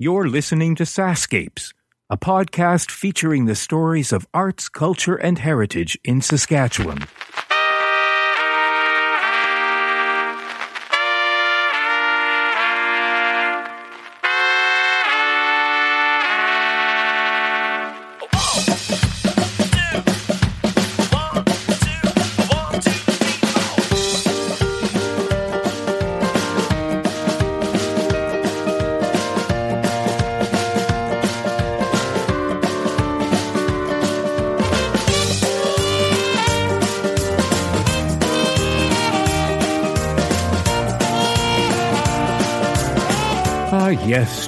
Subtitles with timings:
[0.00, 1.72] You're listening to SaskScapes,
[2.10, 7.04] a podcast featuring the stories of arts, culture, and heritage in Saskatchewan.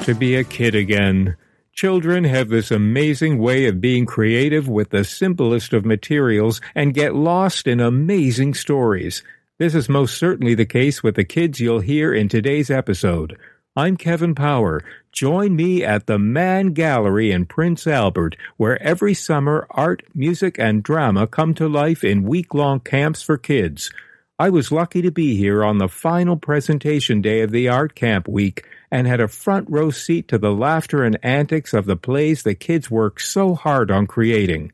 [0.07, 1.37] To be a kid again.
[1.73, 7.17] Children have this amazing way of being creative with the simplest of materials and get
[7.17, 9.25] lost in amazing stories.
[9.59, 13.37] This is most certainly the case with the kids you'll hear in today's episode.
[13.75, 14.81] I'm Kevin Power.
[15.11, 20.85] Join me at the Mann Gallery in Prince Albert, where every summer art, music, and
[20.85, 23.91] drama come to life in week long camps for kids.
[24.39, 28.29] I was lucky to be here on the final presentation day of the art camp
[28.29, 32.43] week and had a front row seat to the laughter and antics of the plays
[32.43, 34.73] the kids worked so hard on creating.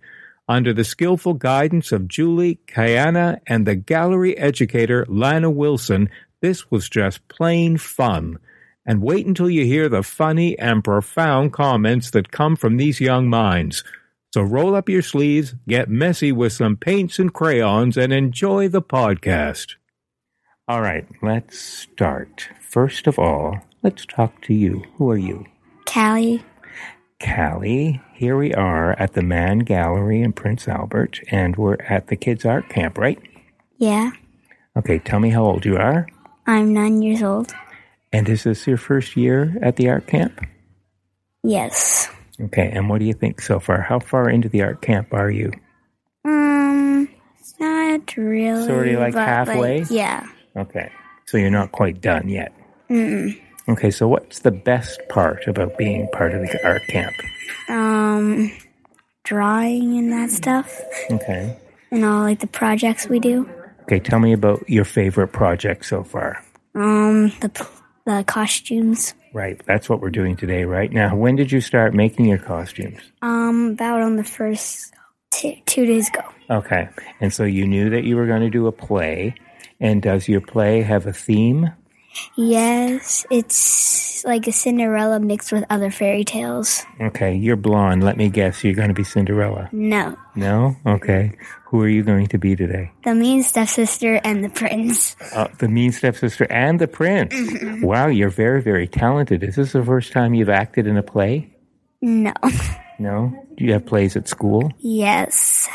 [0.48, 6.88] Under the skillful guidance of Julie Kayana and the gallery educator Lana Wilson, this was
[6.88, 8.38] just plain fun.
[8.84, 13.30] And wait until you hear the funny and profound comments that come from these young
[13.30, 13.84] minds.
[14.34, 18.82] So roll up your sleeves, get messy with some paints and crayons, and enjoy the
[18.82, 19.76] podcast.
[20.66, 22.48] All right, let's start.
[22.60, 24.82] First of all, let's talk to you.
[24.96, 25.44] Who are you?
[25.86, 26.44] Callie.
[27.20, 28.00] Callie.
[28.14, 32.44] Here we are at the Mann Gallery in Prince Albert, and we're at the Kids
[32.44, 33.18] Art Camp, right?
[33.78, 34.10] Yeah.
[34.76, 36.06] Okay, tell me how old you are.
[36.46, 37.52] I'm nine years old.
[38.12, 40.40] And is this your first year at the art camp?
[41.42, 42.08] Yes.
[42.40, 43.80] Okay, and what do you think so far?
[43.80, 45.52] How far into the art camp are you?
[46.24, 47.08] Um,
[47.58, 48.66] not really.
[48.66, 49.84] Sorta like but, halfway?
[49.90, 50.26] yeah.
[50.56, 50.90] Okay,
[51.26, 52.52] so you're not quite done yet.
[52.90, 53.40] Mm-mm.
[53.68, 57.14] Okay, so what's the best part about being part of the art camp?
[57.68, 58.50] Um,
[59.24, 60.80] drawing and that stuff,
[61.10, 61.56] Okay.
[61.90, 63.48] and all like the projects we do.
[63.82, 66.44] Okay, tell me about your favorite project so far.
[66.74, 67.66] Um, the
[68.04, 69.14] the costumes.
[69.32, 70.90] Right, that's what we're doing today, right?
[70.92, 73.00] Now, when did you start making your costumes?
[73.22, 74.92] Um, about on the first
[75.30, 76.22] two, two days ago.
[76.50, 76.88] Okay,
[77.20, 79.34] and so you knew that you were going to do a play,
[79.80, 81.70] and does your play have a theme?
[82.36, 86.84] Yes, it's like a Cinderella mixed with other fairy tales.
[87.00, 88.02] Okay, you're blonde.
[88.04, 89.68] Let me guess, you're going to be Cinderella.
[89.72, 90.76] No, No?
[90.86, 91.32] Okay.
[91.66, 92.92] Who are you going to be today?
[93.04, 95.16] the mean stepsister and the prince.
[95.34, 97.34] Uh, the mean stepsister and the prince.
[97.82, 99.42] Wow, you're very, very talented.
[99.42, 101.50] Is this the first time you've acted in a play?
[102.02, 102.34] No.
[102.98, 103.32] No?
[103.56, 104.70] Do you have plays at school?
[104.78, 105.68] yes.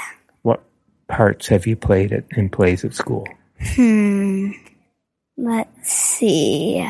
[0.43, 0.63] What
[1.07, 3.27] parts have you played at, in plays at school?
[3.59, 4.51] Hmm.
[5.37, 6.85] Let's see.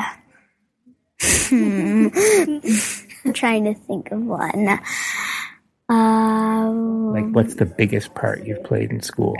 [1.21, 2.07] Hmm.
[3.25, 4.79] I'm trying to think of one.
[5.89, 9.35] Um, Like, what's the biggest part you've played in school?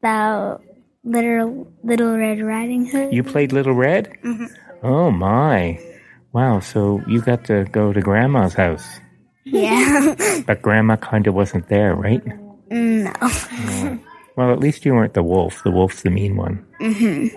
[0.00, 0.62] about
[1.02, 3.12] Little Little Red Riding Hood.
[3.12, 4.12] You played Little Red?
[4.82, 5.80] Oh, my.
[6.32, 8.86] Wow, so you got to go to Grandma's house.
[9.44, 10.14] Yeah.
[10.46, 12.22] But Grandma kind of wasn't there, right?
[12.70, 13.12] no.
[14.36, 15.62] Well, at least you weren't the wolf.
[15.64, 16.64] The wolf's the mean one.
[16.78, 17.28] hmm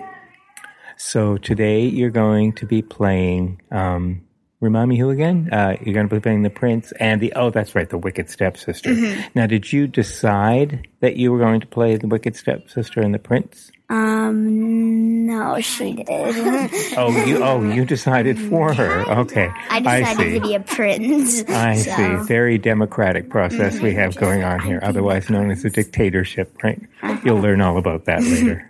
[1.02, 3.62] So today you're going to be playing.
[3.70, 4.20] Um,
[4.60, 5.48] remind me who again?
[5.50, 7.32] Uh, you're going to be playing the prince and the.
[7.34, 8.94] Oh, that's right, the wicked stepsister.
[9.34, 13.18] Now, did you decide that you were going to play the wicked stepsister and the
[13.18, 13.70] prince?
[13.88, 15.24] Um.
[15.26, 16.06] No, she did.
[16.98, 17.42] Oh, you.
[17.42, 19.00] Oh, you decided for her.
[19.20, 20.38] Okay, I decided see.
[20.38, 21.44] to be a prince.
[21.48, 22.26] I so- see.
[22.28, 26.80] Very democratic process we have going on here, otherwise known as a dictatorship, right?
[27.24, 28.69] You'll learn all about that later.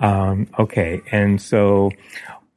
[0.00, 1.90] Um, okay, and so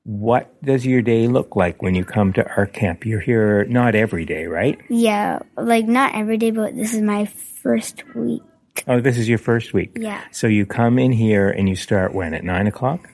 [0.04, 3.06] what does your day look like when you come to our camp?
[3.06, 4.80] You're here not every day, right?
[4.90, 8.42] Yeah, like not every day, but this is my first week.
[8.88, 9.92] Oh, this is your first week.
[10.00, 10.22] Yeah.
[10.32, 12.34] So you come in here and you start when?
[12.34, 13.10] At nine o'clock?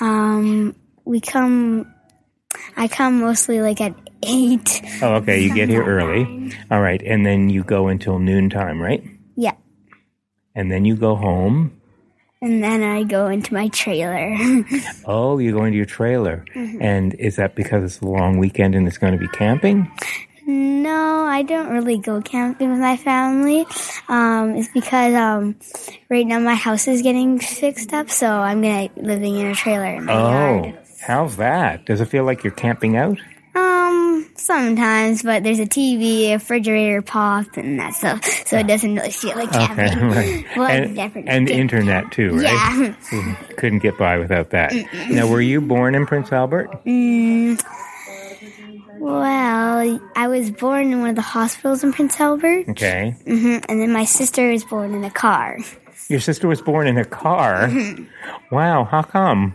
[0.00, 1.92] Um, we come.
[2.76, 4.82] I come mostly like at eight.
[5.02, 5.42] Oh, okay.
[5.42, 6.52] You get here early.
[6.70, 7.00] All right.
[7.02, 9.04] And then you go until noontime, right?
[9.36, 9.54] Yeah,
[10.54, 11.80] And then you go home.
[12.42, 14.36] And then I go into my trailer.
[15.06, 16.44] Oh, you're going to your trailer.
[16.54, 19.90] And is that because it's a long weekend and it's going to be camping?
[20.46, 23.64] no, I don't really go camping with my family.
[24.08, 25.56] Um, it's because um,
[26.10, 29.86] right now my house is getting fixed up, so I'm gonna living in a trailer
[29.86, 30.30] in my Oh,
[30.64, 30.78] yard.
[31.00, 31.86] how's that?
[31.86, 33.18] Does it feel like you're camping out?
[34.42, 39.10] Sometimes, but there's a TV, a refrigerator pop, and that stuff, so it doesn't really
[39.12, 40.10] feel like Okay, camping.
[40.10, 40.44] right.
[40.56, 40.98] Well, and,
[41.28, 41.56] and did.
[41.56, 42.94] internet too, right?
[43.12, 43.34] Yeah.
[43.56, 44.74] Couldn't get by without that.
[45.10, 46.70] Now, were you born in Prince Albert?
[46.84, 47.62] Mm,
[48.98, 53.14] well, I was born in one of the hospitals in Prince Albert, Okay.
[53.24, 55.58] hmm and then my sister was born in a car.
[56.08, 57.70] Your sister was born in a car.
[58.50, 59.54] Wow, how come?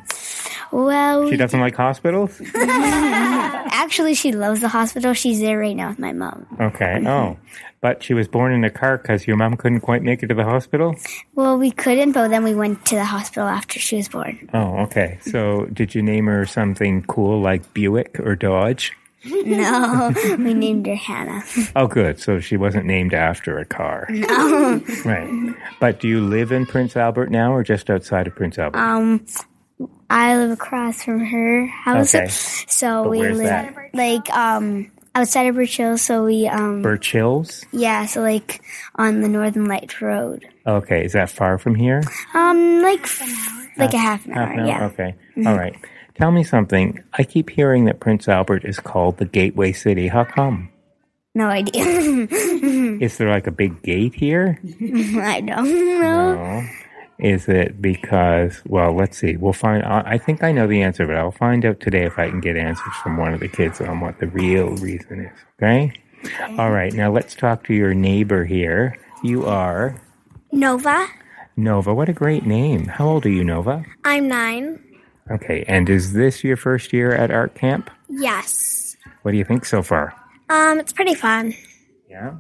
[0.72, 2.42] Well, She doesn't like hospitals?
[2.56, 5.14] actually, she loves the hospital.
[5.14, 6.46] She's there right now with my mom.
[6.60, 7.04] Okay.
[7.06, 7.38] Oh.
[7.80, 10.34] But she was born in a car because your mom couldn't quite make it to
[10.36, 10.96] the hospital?
[11.36, 14.50] Well, we couldn't, but then we went to the hospital after she was born.
[14.54, 15.20] Oh, okay.
[15.22, 18.94] So did you name her something cool like Buick or Dodge?
[19.26, 21.44] No, we named her Hannah.
[21.76, 22.20] Oh, good.
[22.20, 24.08] So she wasn't named after a car.
[24.10, 24.82] No.
[25.06, 25.56] Right.
[25.80, 28.78] But do you live in Prince Albert now or just outside of Prince Albert?
[28.80, 29.26] Um,
[30.10, 32.28] I live across from her house, Okay.
[32.30, 33.90] so But we live that?
[33.94, 35.98] like um outside of Birch Hill.
[35.98, 37.66] So we um Birch Hills?
[37.72, 38.62] yeah, so like
[38.96, 40.48] on the Northern Light Road.
[40.66, 41.04] Okay.
[41.06, 42.02] Is that far from here?
[42.34, 44.46] Um, like f- like a half an hour.
[44.46, 44.68] Half an hour?
[44.68, 44.86] Yeah.
[44.86, 45.16] Okay.
[45.46, 45.76] All right.
[46.16, 47.04] Tell me something.
[47.14, 50.08] I keep hearing that Prince Albert is called the Gateway City.
[50.08, 50.70] How come?
[51.36, 51.84] No idea.
[53.00, 54.60] Is there like a big gate here?
[54.82, 55.70] I don't
[56.02, 56.34] know.
[56.36, 56.68] No.
[57.20, 59.38] Is it because, well, let's see.
[59.38, 62.20] We'll find, I I think I know the answer, but I'll find out today if
[62.20, 65.38] I can get answers from one of the kids on what the real reason is.
[65.58, 65.94] Okay?
[66.60, 66.94] All right.
[66.94, 69.00] Now let's talk to your neighbor here.
[69.24, 70.00] You are
[70.52, 71.08] Nova.
[71.56, 71.94] Nova.
[71.94, 72.86] What a great name.
[72.86, 73.84] How old are you, Nova?
[74.04, 74.80] I'm nine.
[75.32, 75.66] Okay.
[75.68, 77.90] And is this your first year at art camp?
[78.10, 78.96] Yes.
[79.24, 80.14] What do you think so far?
[80.50, 81.56] Um, it's pretty fun.
[82.10, 82.36] Yeah.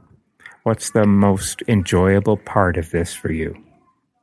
[0.64, 3.56] What's the most enjoyable part of this for you?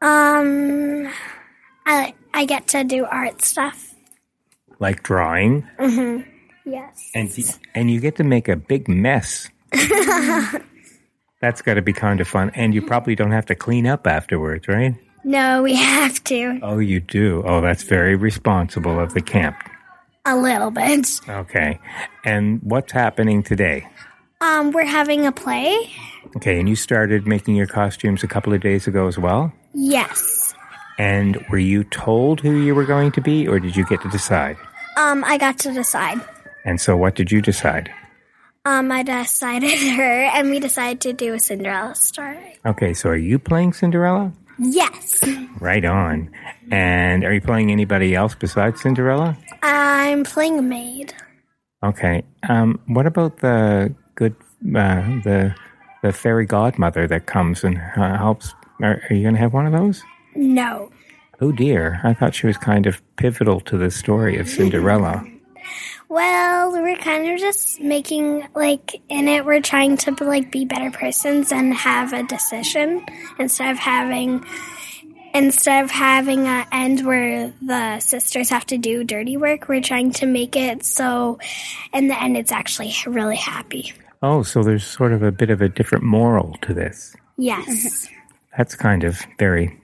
[0.04, 1.08] Um,
[1.86, 3.94] I I get to do art stuff.
[4.78, 6.28] Like drawing, Mm-hmm.
[6.66, 7.10] Yes.
[7.14, 7.30] and
[7.74, 9.48] and you get to make a big mess.
[11.40, 14.06] That's got to be kind of fun, and you probably don't have to clean up
[14.06, 14.94] afterwards, right?
[15.24, 17.42] No, we have to Oh, you do.
[17.46, 19.56] Oh, that's very responsible of the camp.
[20.26, 21.20] a little bit.
[21.28, 21.80] Okay.
[22.24, 23.86] And what's happening today?
[24.42, 25.90] Um, we're having a play.
[26.36, 29.52] Okay, and you started making your costumes a couple of days ago as well.
[29.72, 30.54] Yes.
[30.98, 34.08] And were you told who you were going to be, or did you get to
[34.10, 34.56] decide?
[34.96, 36.20] Um, I got to decide.
[36.64, 37.90] And so, what did you decide?
[38.64, 42.58] Um, I decided her, and we decided to do a Cinderella story.
[42.64, 44.32] Okay, so are you playing Cinderella?
[44.58, 45.22] Yes.
[45.60, 46.30] Right on.
[46.70, 49.36] And are you playing anybody else besides Cinderella?
[49.62, 51.12] I'm playing a maid.
[51.82, 52.22] Okay.
[52.48, 54.34] Um, what about the good,
[54.64, 55.54] uh, the
[56.04, 58.54] the fairy godmother that comes and uh, helps?
[58.82, 60.02] Are, are you going to have one of those?
[60.34, 60.90] No.
[61.40, 65.26] Oh dear, I thought she was kind of pivotal to the story of Cinderella.
[66.06, 69.44] Well, we're kind of just making like in it.
[69.44, 73.04] We're trying to like be better persons and have a decision
[73.38, 74.44] instead of having
[75.32, 79.66] instead of having a end where the sisters have to do dirty work.
[79.66, 81.40] We're trying to make it so
[81.92, 83.94] in the end it's actually really happy.
[84.26, 87.14] Oh, so there's sort of a bit of a different moral to this.
[87.36, 88.08] Yes.
[88.56, 89.78] That's kind of very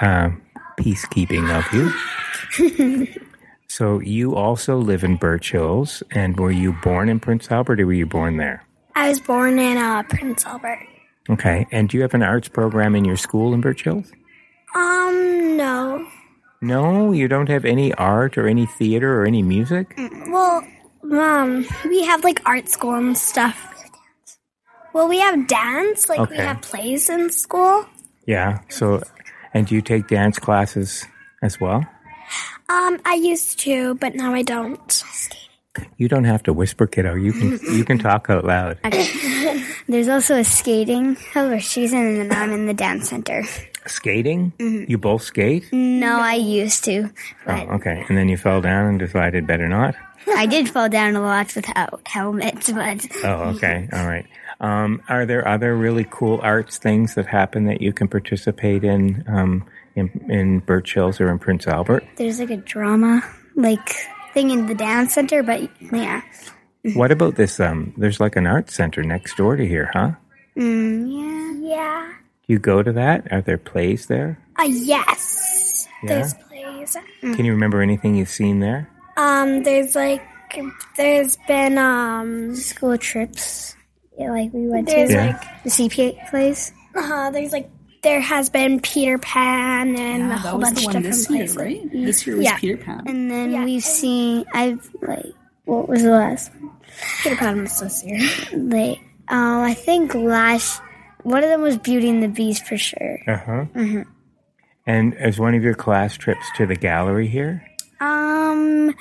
[0.00, 0.30] uh,
[0.78, 3.08] peacekeeping of you.
[3.68, 7.86] so you also live in Birch Hills, and were you born in Prince Albert, or
[7.86, 8.64] were you born there?
[8.94, 10.86] I was born in uh, Prince Albert.
[11.28, 14.12] Okay, and do you have an arts program in your school in Birch Hills?
[14.76, 16.06] Um, no.
[16.60, 19.98] No, you don't have any art or any theater or any music.
[20.28, 20.64] Well,
[21.10, 23.71] um, we have like art school and stuff.
[24.92, 27.86] Well, we have dance, like we have plays in school.
[28.26, 28.60] Yeah.
[28.68, 29.02] So,
[29.54, 31.06] and do you take dance classes
[31.42, 31.84] as well?
[32.68, 35.02] Um, I used to, but now I don't.
[35.96, 37.14] You don't have to whisper, kiddo.
[37.14, 38.78] You can you can talk out loud.
[39.88, 41.16] There's also a skating.
[41.32, 43.42] However, she's in and I'm in the dance center.
[43.86, 44.52] Skating?
[44.58, 45.72] You both skate?
[45.72, 47.10] No, I used to,
[47.44, 48.04] but Oh, okay.
[48.08, 49.96] And then you fell down and decided better not.
[50.28, 52.70] I did fall down a lot without helmets.
[52.70, 53.88] But Oh, okay.
[53.92, 54.24] All right.
[54.62, 59.24] Um, are there other really cool arts things that happen that you can participate in
[59.26, 59.66] um,
[59.96, 62.04] in, in Birch Hills or in Prince Albert?
[62.16, 63.22] there's like a drama
[63.56, 63.94] like
[64.32, 65.42] thing in the dance center.
[65.42, 66.22] But yeah,
[66.94, 67.58] What about this?
[67.60, 70.12] Um, there's like an art center next door to here, huh?
[70.56, 71.68] mm, yeah.
[71.74, 72.12] Yeah.
[72.46, 73.32] Do you go to that?
[73.32, 74.38] Are there plays there?
[74.58, 75.86] Uh, yes.
[76.04, 76.96] There's plays.
[77.20, 78.88] Can you remember anything you've seen there?
[79.16, 80.22] Um, there's like,
[80.96, 83.76] there's been, um, School trips.
[84.22, 85.26] Yeah, like we went there's to Yeah.
[85.26, 86.72] like, the CPA place.
[86.94, 87.70] uh, there's like,
[88.02, 91.56] there has been Peter Pan and a whole bunch of one different this year, places.
[91.56, 91.92] right?
[91.92, 92.58] This year was Yeah.
[92.58, 93.02] Peter Pan.
[93.06, 93.64] And then Yeah.
[93.64, 95.26] we've seen I've like
[95.64, 96.50] What was the last?
[96.60, 97.62] one?
[97.62, 98.20] was this year.
[98.52, 98.98] Like,
[99.28, 100.82] um, I think last
[101.22, 103.18] one of them was Beauty and the Beast for sure.
[103.28, 104.04] Uh huh.
[104.86, 107.62] And is one of your class trips to the gallery here?
[108.00, 108.92] Um,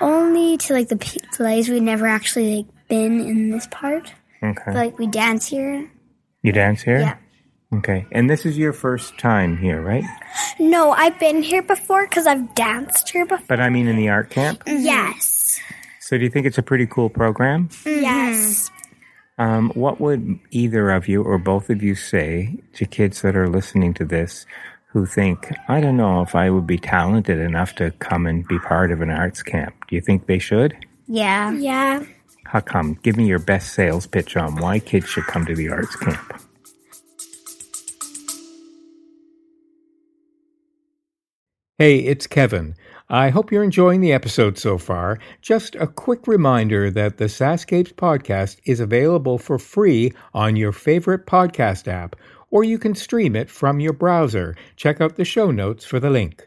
[0.00, 1.68] only to like the p- plays.
[1.68, 4.12] We never actually like been in this part.
[4.44, 4.74] Okay.
[4.74, 5.90] Like we dance here.
[6.42, 7.00] you dance here?
[7.00, 7.16] Yeah.
[7.78, 8.06] Okay.
[8.12, 10.04] And this is your first time here, right?
[10.60, 13.46] No, I've been here before because I've danced here before.
[13.48, 14.62] But I mean in the art camp.
[14.66, 15.58] Yes.
[16.00, 17.70] So do you think it's a pretty cool program?
[17.84, 18.70] Yes.
[19.38, 23.48] Um, what would either of you or both of you say to kids that are
[23.48, 24.46] listening to this
[24.92, 28.60] who think, I don't know if I would be talented enough to come and be
[28.60, 29.74] part of an arts camp?
[29.88, 30.76] Do you think they should?
[31.08, 31.50] Yeah.
[31.52, 32.04] Yeah.
[32.54, 32.96] How come?
[33.02, 36.40] Give me your best sales pitch on why kids should come to the arts camp.
[41.78, 42.76] Hey, it's Kevin.
[43.08, 45.18] I hope you're enjoying the episode so far.
[45.42, 51.26] Just a quick reminder that the SaskScapes podcast is available for free on your favorite
[51.26, 52.14] podcast app,
[52.52, 54.54] or you can stream it from your browser.
[54.76, 56.46] Check out the show notes for the link.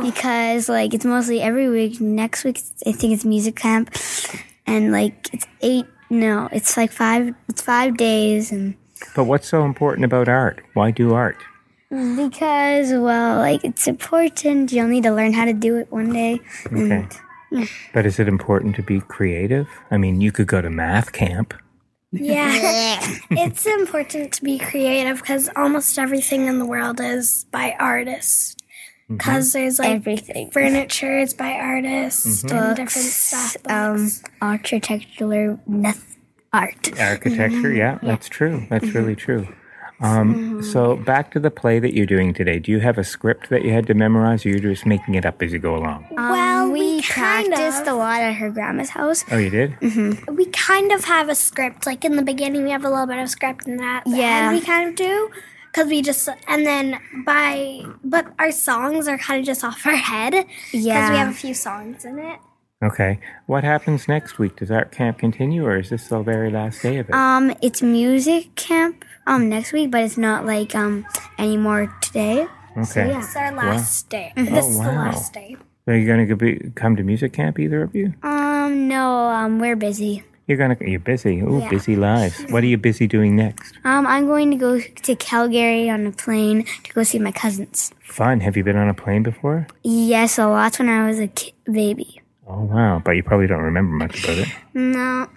[0.00, 2.00] Because like it's mostly every week.
[2.00, 3.94] Next week I think it's music camp,
[4.66, 5.86] and like it's eight.
[6.10, 7.34] No, it's like five.
[7.48, 8.74] It's five days, and
[9.14, 10.62] But what's so important about art?
[10.74, 11.36] Why do art?
[12.16, 14.72] because well, like it's important.
[14.72, 16.40] You'll need to learn how to do it one day.
[16.72, 17.06] Okay.
[17.92, 19.68] But is it important to be creative?
[19.90, 21.52] I mean, you could go to math camp.
[22.10, 22.98] Yeah.
[23.30, 28.56] it's important to be creative because almost everything in the world is by artists.
[29.04, 29.16] Mm-hmm.
[29.16, 30.50] Because there's like Everything.
[30.50, 32.56] furniture is by artists mm-hmm.
[32.56, 33.56] and different stuff.
[33.68, 34.08] Um,
[34.40, 36.16] architectural noth-
[36.52, 36.98] art.
[37.00, 37.76] Architecture, mm-hmm.
[37.76, 38.66] yeah, that's true.
[38.70, 39.48] That's really true.
[40.00, 42.58] Um, so back to the play that you're doing today.
[42.58, 45.24] Do you have a script that you had to memorize, or you're just making it
[45.24, 46.06] up as you go along?
[46.16, 47.88] Um, well, Um, we, we kind practiced of.
[47.88, 49.24] a lot at her grandma's house.
[49.30, 49.78] Oh, you did.
[50.28, 51.86] we kind of have a script.
[51.86, 54.50] Like in the beginning, we have a little bit of script, and that Yeah.
[54.52, 55.30] we kind of do
[55.72, 59.96] because we just and then by but our songs are kind of just off our
[59.96, 62.38] head because we have a few songs in it.
[62.82, 63.20] Okay.
[63.46, 64.56] What happens next week?
[64.56, 67.14] Does art camp continue, or is this the very last day of it?
[67.14, 71.06] Um, it's music camp um next week, but it's not like um
[71.38, 72.46] anymore today.
[72.76, 73.08] okay.
[73.08, 73.22] yeah.
[73.22, 74.32] It's our last day.
[74.36, 75.10] This is the wow.
[75.10, 75.56] last day.
[75.86, 78.14] Are you going to be, come to music camp, either of you?
[78.22, 80.22] Um, no, um, we're busy.
[80.48, 80.76] You're gonna.
[80.80, 81.40] You're busy.
[81.40, 81.68] Ooh, Yeah.
[81.70, 82.44] busy lives.
[82.50, 83.74] What are you busy doing next?
[83.84, 87.92] Um, I'm going to go to Calgary on a plane to go see my cousins.
[88.02, 88.40] Fun.
[88.40, 89.66] Have you been on a plane before?
[89.84, 92.20] Yes, a lot when I was a ki- baby.
[92.46, 93.00] Oh wow!
[93.04, 94.48] But you probably don't remember much about it.
[94.74, 95.28] No,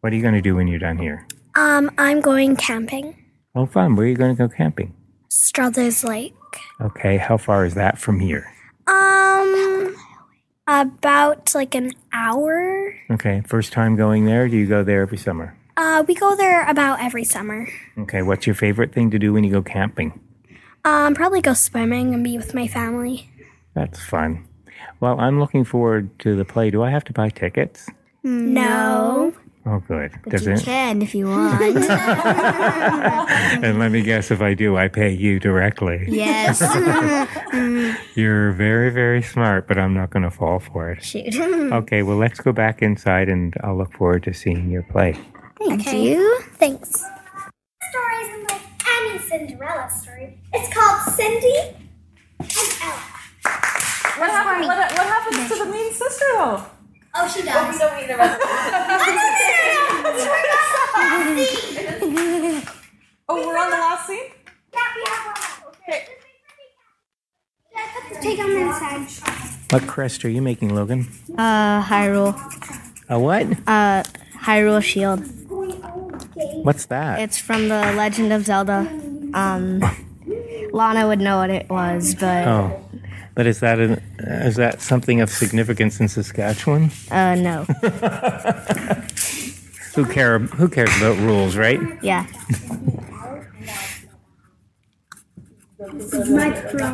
[0.00, 1.26] What are you going to do when you're done here?
[1.54, 3.16] Um, I'm going camping.
[3.54, 3.96] Oh, fun.
[3.96, 4.94] Where are you going to go camping?
[5.28, 6.34] Struthers Lake.
[6.80, 7.18] Okay.
[7.18, 8.46] How far is that from here?
[8.86, 9.94] Um,
[10.68, 12.94] about like an hour.
[13.10, 13.42] Okay.
[13.46, 14.48] First time going there?
[14.48, 15.56] Do you go there every summer?
[15.76, 17.68] Uh, we go there about every summer.
[17.98, 18.22] Okay.
[18.22, 20.20] What's your favorite thing to do when you go camping?
[20.84, 23.28] Um, probably go swimming and be with my family.
[23.74, 24.46] That's fun.
[25.00, 26.70] Well, I'm looking forward to the play.
[26.70, 27.88] Do I have to buy tickets?
[28.22, 29.34] No.
[29.70, 30.12] Oh, good.
[30.28, 30.62] Does you it?
[30.62, 31.60] can if you want.
[33.60, 36.06] And let me guess if I do, I pay you directly.
[36.08, 36.60] yes.
[38.16, 41.02] You're very, very smart, but I'm not going to fall for it.
[41.04, 41.34] Shoot.
[41.78, 45.12] Okay, well, let's go back inside and I'll look forward to seeing your play.
[45.58, 46.02] Thank Okay.
[46.12, 46.40] you.
[46.54, 46.90] Thanks.
[46.90, 48.62] Story isn't like
[49.02, 50.38] any Cinderella story.
[50.54, 51.58] It's called Cindy
[52.38, 53.02] and Ella.
[54.18, 56.62] What, happened, what, what happens to the mean sister though?
[57.14, 57.78] Oh, she does.
[57.78, 58.38] don't need about
[63.30, 64.30] Oh, we're on the last scene?
[65.86, 66.06] Okay.
[68.22, 69.06] Take on the inside.
[69.70, 71.08] What crest are you making, Logan?
[71.36, 72.34] Uh, Hyrule.
[73.10, 73.46] A what?
[73.68, 74.02] Uh,
[74.42, 75.20] Hyrule Shield.
[76.64, 77.20] What's that?
[77.20, 78.86] It's from the Legend of Zelda.
[79.34, 79.80] Um,
[80.72, 82.80] Lana would know what it was, but Oh,
[83.38, 86.90] But is that an, is that something of significance in Saskatchewan?
[87.08, 87.62] Uh, no.
[89.94, 91.78] Who care who cares about rules, right?
[92.02, 92.26] Yeah.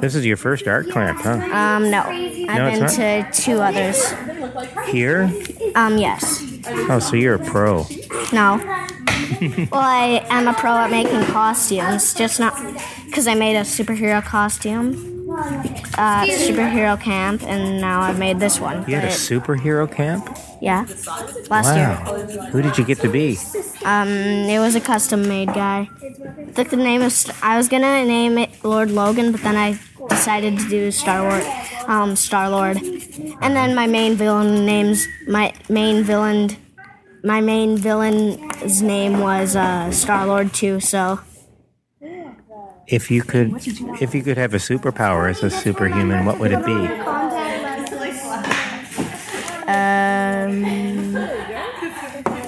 [0.01, 1.39] This is your first art clamp, huh?
[1.51, 2.03] Um, no.
[2.03, 4.05] I've it's been to two others.
[4.91, 5.33] Here?
[5.75, 6.45] Um, yes.
[6.91, 7.87] Oh, so you're a pro.
[8.35, 8.59] No.
[9.73, 12.55] well, I am a pro at making costumes, just not
[13.07, 18.89] because I made a superhero costume uh, superhero camp, and now I've made this one.
[18.89, 20.29] You had a superhero camp?
[20.61, 20.87] yeah,
[21.51, 21.91] last year.
[21.91, 22.47] Wow.
[22.47, 23.37] Who did you get to be?
[23.85, 25.91] Um, it was a custom made guy.
[26.55, 27.13] Took the name of
[27.43, 31.45] I was gonna name it Lord Logan, but then I decided to do Star Lord,
[31.87, 36.57] um, Star Lord, and then my main villain names my main villain,
[37.23, 40.81] my main villain's name was uh, Star Lord too.
[40.81, 41.21] So
[42.87, 43.55] If you could
[44.03, 46.73] if you could have a superpower as a superhuman, what would it be?
[49.67, 51.13] um,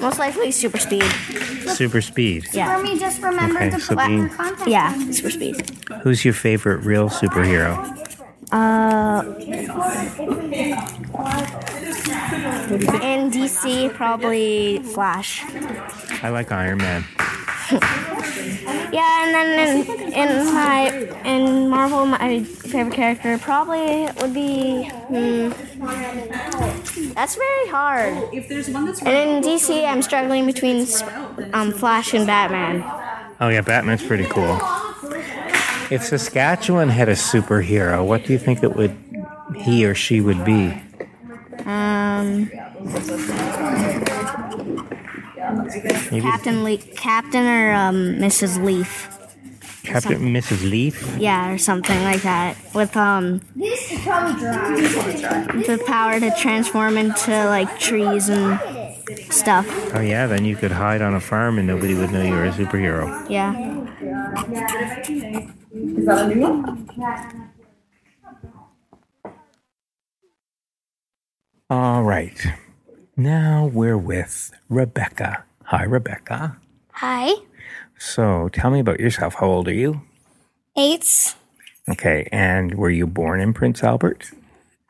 [0.00, 1.04] most likely super speed.
[1.68, 2.48] Super speed.
[2.52, 4.68] Yeah, me just remember Okay, to so put being- contact.
[4.68, 5.56] yeah, super speed.
[6.02, 7.74] Who's your favorite real superhero?
[8.52, 9.24] Uh,
[13.02, 15.42] in DC, probably Flash.
[16.22, 17.04] I like Iron Man.
[18.92, 20.88] Yeah, and then in, in my
[21.24, 24.84] in Marvel, my favorite character probably would be.
[24.84, 25.50] Hmm,
[27.12, 28.32] that's very hard.
[28.32, 30.86] If there's one that's And in DC, I'm struggling between
[31.52, 32.82] um, Flash and Batman.
[33.40, 34.58] Oh yeah, Batman's pretty cool.
[35.90, 38.96] If Saskatchewan had a superhero, what do you think it would
[39.56, 40.72] he or she would be?
[41.64, 42.50] Um,
[46.10, 48.62] Maybe Captain Le- Captain or um, Mrs.
[48.64, 49.08] Leaf.
[49.84, 50.68] Captain Mrs.
[50.68, 51.16] Leaf?
[51.16, 52.56] Yeah, or something like that.
[52.74, 53.40] With um,
[55.66, 58.58] the power to transform into like trees and
[59.30, 59.66] stuff.
[59.94, 62.46] Oh yeah, then you could hide on a farm and nobody would know you were
[62.46, 63.30] a superhero.
[63.30, 63.54] Yeah.
[65.72, 66.88] is that a new one?
[71.70, 72.36] All right.
[73.16, 75.44] Now we're with Rebecca.
[75.64, 76.56] Hi, Rebecca.
[76.92, 77.32] Hi.
[77.98, 79.34] So tell me about yourself.
[79.34, 80.02] How old are you?
[80.76, 81.34] Eight.
[81.88, 84.30] Okay, and were you born in Prince Albert?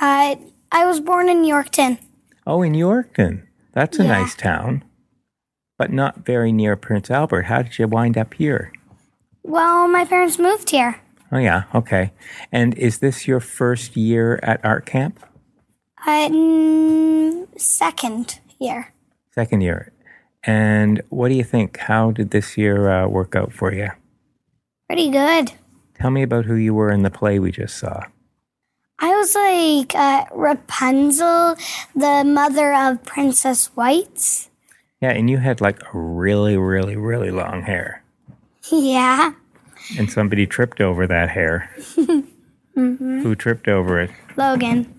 [0.01, 0.37] Uh,
[0.73, 1.99] I was born in Yorkton.
[2.47, 3.43] Oh, in Yorkton.
[3.73, 4.09] That's a Yeah.
[4.19, 4.83] nice town,
[5.79, 7.43] but not very near Prince Albert.
[7.43, 8.73] How did you wind up here?
[9.43, 10.97] Well, my parents moved here.
[11.31, 12.13] Oh, yeah, okay.
[12.51, 15.21] And is this your first year at art camp?
[16.07, 18.93] Uh, second year.
[19.35, 19.93] Second year.
[20.45, 21.77] And what do you think?
[21.79, 23.91] How did this year uh, work out for you?
[24.89, 25.53] Pretty good.
[25.99, 28.05] Tell me about who you were in the play we just saw.
[28.99, 31.57] I was like uh, Rapunzel,
[31.95, 34.49] the mother of Princess White.
[35.01, 38.03] Yeah, and you had like a really, really, really long hair.
[38.71, 39.33] yeah.
[39.99, 41.71] And somebody tripped over that hair.
[42.75, 44.11] Who tripped over it?
[44.37, 44.96] Logan.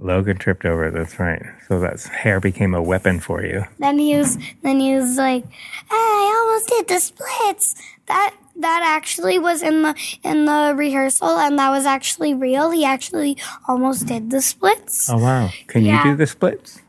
[0.00, 1.42] Logan tripped over that's right.
[1.66, 3.64] So that hair became a weapon for you.
[3.78, 5.52] Then he was then he was like, "Hey,
[5.90, 7.74] I almost did the splits."
[8.06, 12.70] That that actually was in the in the rehearsal, and that was actually real.
[12.70, 15.10] He actually almost did the splits.
[15.10, 15.50] Oh, wow.
[15.66, 16.04] Can Yeah.
[16.04, 16.80] you do the splits?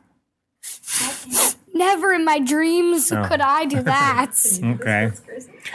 [1.74, 3.24] Never in my dreams Oh.
[3.28, 4.32] could I do that.
[4.64, 5.12] Okay.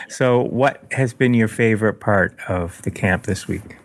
[0.09, 3.77] So, what has been your favorite part of the camp this week?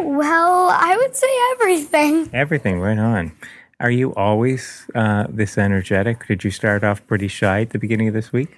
[0.00, 2.30] Well, I would say everything.
[2.32, 3.32] Everything, right on.
[3.80, 6.26] Are you always uh, this energetic?
[6.26, 8.50] Did you start off pretty shy at the beginning of this week?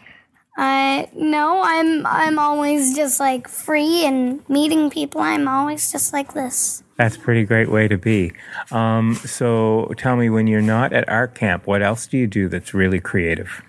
[0.58, 5.20] Uh, no, I'm I'm always just like free and meeting people.
[5.20, 6.82] I'm always just like this.
[6.98, 8.32] That's a pretty great way to be.
[8.70, 12.48] Um, so, tell me, when you're not at art camp, what else do you do
[12.48, 13.62] that's really creative?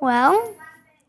[0.00, 0.54] Well,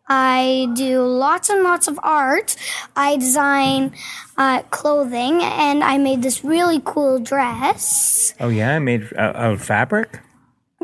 [0.10, 2.56] I do lots and lots of art.
[2.96, 3.94] I design
[4.38, 8.34] uh, clothing, and I made this really cool dress.
[8.40, 10.20] Oh, yeah, I made uh, out of fabric?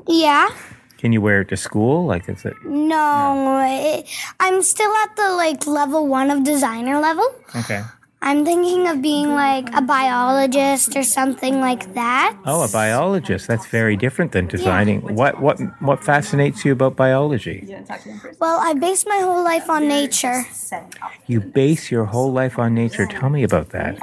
[0.07, 0.49] Yeah.
[0.97, 2.05] Can you wear it to school?
[2.05, 4.07] Like, is it No, it,
[4.39, 7.25] I'm still at the like level one of designer level.
[7.55, 7.81] okay?
[8.25, 12.37] I'm thinking of being like a biologist or something like that.
[12.45, 13.47] Oh, a biologist.
[13.47, 15.01] That's very different than designing.
[15.13, 17.67] What what what fascinates you about biology?
[18.39, 20.45] Well, I base my whole life on nature.
[21.27, 23.05] You base your whole life on nature.
[23.07, 23.99] Tell me about that.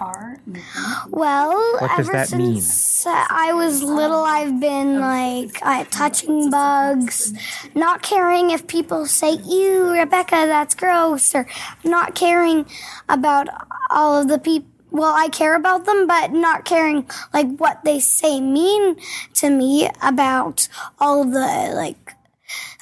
[1.08, 2.60] Well, What does ever that mean?
[2.60, 7.32] since I was little, I've been like uh, touching bugs,
[7.74, 11.46] not caring if people say "Ew, Rebecca, that's gross," or
[11.84, 12.66] not caring
[13.08, 13.48] about
[13.90, 14.68] all of the people.
[14.92, 18.96] well, I care about them, but not caring like what they say mean
[19.34, 22.14] to me about all the like,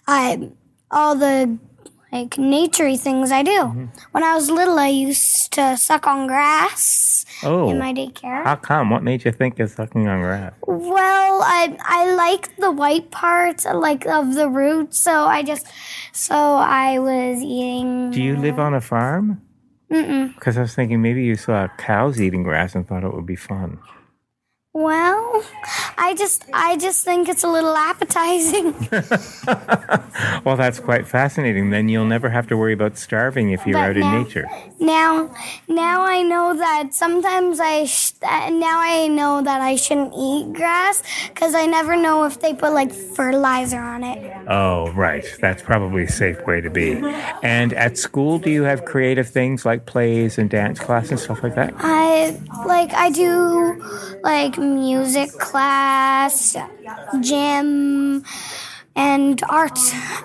[0.06, 0.50] I
[0.90, 1.58] all the
[2.10, 3.50] like naturey things I do.
[3.68, 3.86] Mm-hmm.
[4.12, 8.42] When I was little, I used to suck on grass Oh, in my daycare.
[8.42, 8.88] how come?
[8.90, 10.54] What made you think of sucking on grass?
[10.66, 15.66] Well, I I like the white part, uh, like of the roots, so I just
[16.12, 18.10] so I was eating.
[18.10, 19.42] Do you live on a farm?
[19.88, 23.36] Because I was thinking maybe you saw cows eating grass and thought it would be
[23.36, 23.78] fun.
[24.78, 25.42] Well,
[25.98, 28.74] I just I just think it's a little appetizing.
[30.44, 31.70] Well, that's quite fascinating.
[31.70, 34.46] Then you'll never have to worry about starving if you're But out in nature.
[34.80, 35.32] now,
[35.68, 41.02] now I know that sometimes I sh- now I know that I shouldn't eat grass
[41.28, 44.18] because I never know if they put like fertilizer on it.
[44.48, 45.24] Oh, right.
[45.40, 46.92] That's probably a safe way to be.
[47.42, 51.42] And at school, do you have creative things like plays and dance class and stuff
[51.42, 51.74] like that?
[51.78, 52.36] I
[52.66, 53.82] like I do
[54.22, 56.56] like music class,
[57.20, 58.24] gym,
[58.94, 59.78] and art.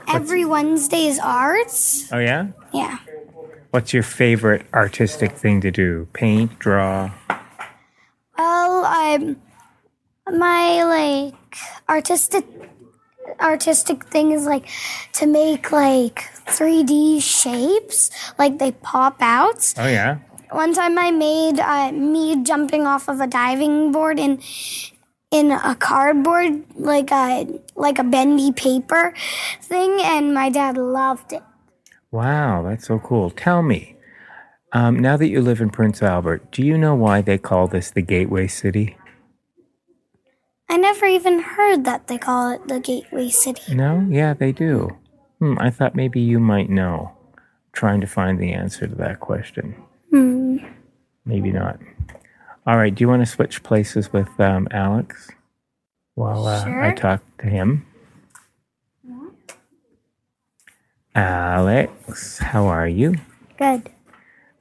[0.07, 2.11] Every Wednesday is arts.
[2.11, 2.47] Oh, yeah?
[2.73, 2.97] Yeah.
[3.71, 6.07] What's your favorite artistic thing to do?
[6.13, 7.11] Paint, draw?
[8.37, 9.41] Well, I'm
[10.31, 11.57] my like
[11.89, 12.45] artistic
[13.39, 14.67] artistic thing is like
[15.13, 19.73] to make like 3D shapes, like they pop out.
[19.77, 20.19] Oh, yeah?
[20.53, 24.39] One time I made uh, me jumping off of a diving board in
[25.31, 29.13] in a cardboard like a like a bendy paper
[29.61, 31.41] thing, and my dad loved it.
[32.11, 33.31] Wow, that's so cool.
[33.31, 33.95] Tell me,
[34.71, 37.89] um, now that you live in Prince Albert, do you know why they call this
[37.89, 38.95] the Gateway City?
[40.69, 43.73] I never even heard that they call it the Gateway City.
[43.75, 44.05] No?
[44.09, 44.97] Yeah, they do.
[45.39, 47.11] Hmm, I thought maybe you might know.
[47.73, 49.75] trying to find the answer to that question.
[50.13, 50.57] Hmm.
[51.25, 51.79] Maybe not.
[52.67, 55.31] All right, do you want to switch places with um, Alex
[56.13, 57.87] while uh, I talk to him?
[61.15, 63.15] Alex, how are you?
[63.57, 63.89] Good.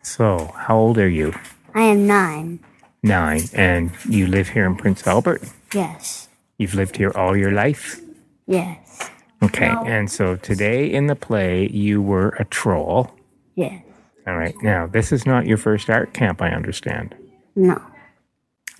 [0.02, 1.34] So, how old are you?
[1.74, 2.60] I am nine.
[3.02, 3.42] Nine.
[3.52, 5.42] And you live here in Prince Albert?
[5.74, 6.28] Yes.
[6.56, 8.00] You've lived here all your life?
[8.46, 9.10] Yes.
[9.42, 9.74] Okay.
[9.84, 13.10] And so today in the play, you were a troll.
[13.54, 13.81] Yes.
[14.26, 14.54] All right.
[14.62, 17.14] Now, this is not your first art camp, I understand.
[17.56, 17.80] No.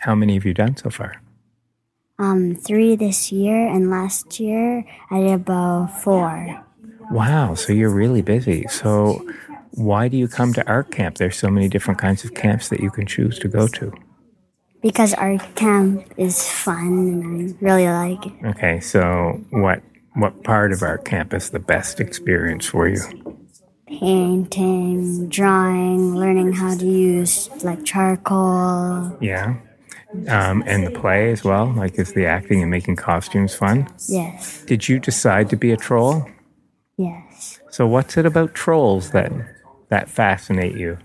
[0.01, 1.21] How many have you done so far?
[2.19, 6.65] Um, three this year, and last year I did about four.
[7.11, 7.55] Wow.
[7.55, 8.67] So you're really busy.
[8.69, 9.27] So,
[9.73, 11.17] why do you come to art camp?
[11.17, 13.93] There's so many different kinds of camps that you can choose to go to.
[14.83, 18.33] Because art camp is fun, and I really like it.
[18.45, 18.81] Okay.
[18.81, 19.83] So, what
[20.15, 23.01] what part of art camp is the best experience for you?
[24.01, 29.17] Painting, drawing, learning how to use like charcoal.
[29.21, 29.57] Yeah.
[30.29, 31.67] Um, and the play as well.
[31.73, 33.87] Like, is the acting and making costumes fun?
[34.09, 34.63] Yes.
[34.65, 36.27] Did you decide to be a troll?
[36.99, 37.61] Yes.
[37.71, 39.31] So, what's it about trolls that
[39.89, 40.99] that fascinate you?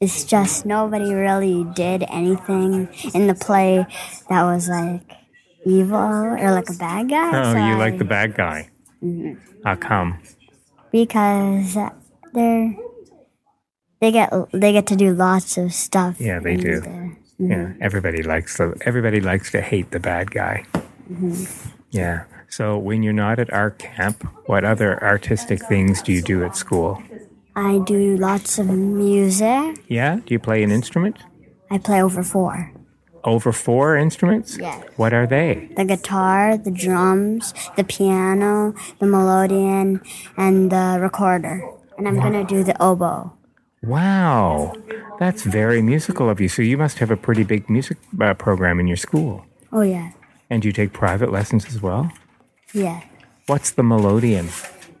[0.00, 3.86] It's just nobody really did anything in the play
[4.28, 5.02] that was like
[5.66, 7.28] evil or like a bad guy.
[7.40, 8.70] Oh, so you I- like the bad guy.
[9.02, 9.34] Mm-hmm.
[9.64, 10.22] How come?
[10.92, 11.74] Because
[12.32, 12.76] they're
[14.00, 16.16] they get they get to do lots of stuff.
[16.20, 16.82] Yeah, they do.
[16.86, 20.64] uh, Yeah, everybody likes the everybody likes to hate the bad guy.
[21.90, 22.24] Yeah.
[22.48, 26.56] So when you're not at art camp, what other artistic things do you do at
[26.56, 27.02] school?
[27.54, 29.84] I do lots of music.
[29.88, 30.16] Yeah.
[30.24, 31.18] Do you play an instrument?
[31.70, 32.72] I play over four.
[33.24, 34.56] Over four instruments?
[34.58, 34.82] Yes.
[34.96, 35.68] What are they?
[35.76, 40.00] The guitar, the drums, the piano, the melodeon,
[40.36, 41.62] and the recorder.
[41.98, 43.32] And I'm gonna do the oboe.
[43.82, 44.74] Wow,
[45.18, 46.48] that's very musical of you.
[46.48, 50.12] So you must have a pretty big music uh, program in your school, Oh yeah,
[50.50, 52.10] and you take private lessons as well.
[52.72, 53.00] yeah.
[53.46, 54.46] What's the melodeon?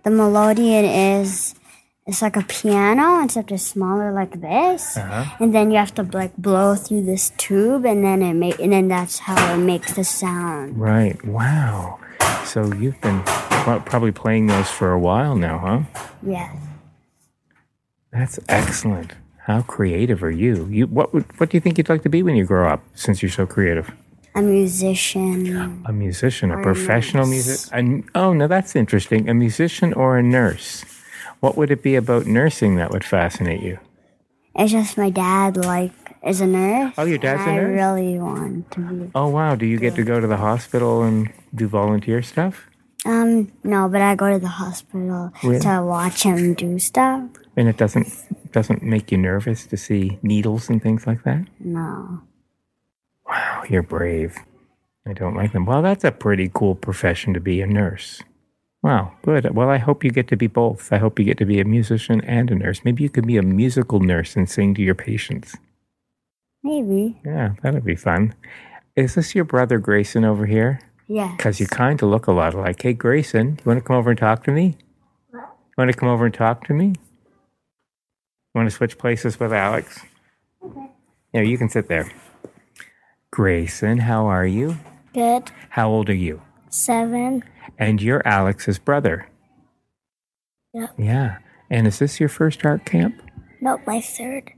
[0.02, 1.54] The melodeon is
[2.10, 5.36] it's like a piano except it's smaller like this, uh-huh.
[5.38, 8.72] and then you have to like blow through this tube, and then it make and
[8.72, 10.76] then that's how it makes the sound.
[10.78, 11.22] Right.
[11.24, 12.00] Wow.
[12.44, 15.80] So you've been probably playing those for a while now, huh?
[16.22, 16.52] Yeah.
[18.12, 19.12] That's excellent.
[19.46, 20.66] How creative are you?
[20.66, 22.82] You what would, what do you think you'd like to be when you grow up?
[22.94, 23.90] Since you're so creative,
[24.34, 25.82] A musician.
[25.86, 27.30] a musician, a professional nurse.
[27.30, 27.70] music.
[27.72, 29.28] An, oh, no, that's interesting.
[29.28, 30.84] A musician or a nurse?
[31.40, 33.78] What would it be about nursing that would fascinate you?
[34.54, 35.92] It's just my dad like
[36.24, 36.94] is a nurse.
[36.98, 37.74] Oh, your dad's a a I nurse?
[37.74, 39.10] really want to be.
[39.14, 42.66] Oh wow, do you get to go to the hospital and do volunteer stuff?
[43.06, 45.60] Um, no, but I go to the hospital Really?
[45.60, 47.24] to watch him do stuff.
[47.56, 51.46] And it doesn't doesn't make you nervous to see needles and things like that?
[51.60, 52.20] No.
[53.26, 54.36] Wow, you're brave.
[55.06, 55.64] I don't like them.
[55.64, 58.20] Well, that's a pretty cool profession to be a nurse.
[58.82, 59.54] Wow, good.
[59.54, 60.90] Well, I hope you get to be both.
[60.92, 62.80] I hope you get to be a musician and a nurse.
[62.84, 65.54] Maybe you could be a musical nurse and sing to your patients.
[66.62, 67.20] Maybe.
[67.24, 68.34] Yeah, that'd be fun.
[68.96, 70.80] Is this your brother Grayson over here?
[71.08, 71.36] Yes.
[71.36, 72.80] Because you kind of look a lot alike.
[72.80, 74.76] Hey, Grayson, you want to come over and talk to me?
[75.32, 75.40] You
[75.76, 76.86] want to come over and talk to me?
[76.86, 76.94] You
[78.54, 80.00] want to switch places with Alex?
[80.64, 80.86] Okay.
[81.34, 82.10] Yeah, you can sit there.
[83.30, 84.76] Grayson, how are you?
[85.14, 85.50] Good.
[85.70, 86.42] How old are you?
[86.70, 87.44] Seven.
[87.80, 89.26] And you're Alex's brother.
[90.74, 90.90] Yep.
[90.98, 91.38] Yeah.
[91.70, 93.20] And is this your first art camp?
[93.60, 94.52] Nope, my third.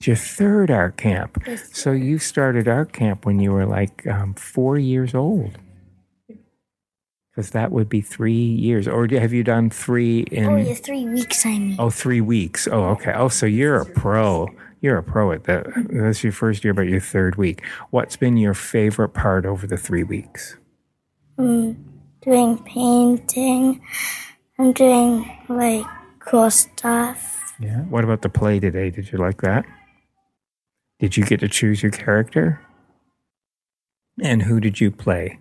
[0.00, 1.42] It's your third art camp.
[1.72, 5.58] So you started art camp when you were like um, four years old.
[7.30, 8.86] Because that would be three years.
[8.86, 10.44] Or have you done three in.
[10.44, 11.76] Oh, yeah, three weeks, I mean.
[11.78, 12.68] Oh, three weeks.
[12.70, 13.12] Oh, okay.
[13.14, 14.48] Oh, so you're a pro.
[14.80, 15.66] You're a pro at that.
[15.90, 17.64] That's your first year, but your third week.
[17.90, 20.58] What's been your favorite part over the three weeks?
[21.38, 21.76] Mm,
[22.24, 23.80] doing painting.
[24.58, 25.84] I'm doing like
[26.20, 27.54] cool stuff.
[27.60, 27.82] Yeah.
[27.82, 28.90] What about the play today?
[28.90, 29.64] Did you like that?
[30.98, 32.60] Did you get to choose your character?
[34.22, 35.38] And who did you play?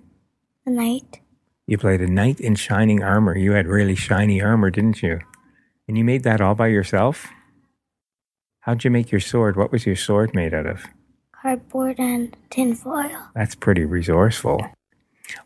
[0.66, 1.22] A knight.
[1.68, 3.38] You played a knight in shining armor.
[3.38, 5.20] You had really shiny armor, didn't you?
[5.88, 7.28] And you made that all by yourself?
[8.62, 9.56] How'd you make your sword?
[9.56, 10.84] What was your sword made out of?
[11.42, 13.12] Cardboard and tinfoil.
[13.36, 14.66] That's pretty resourceful.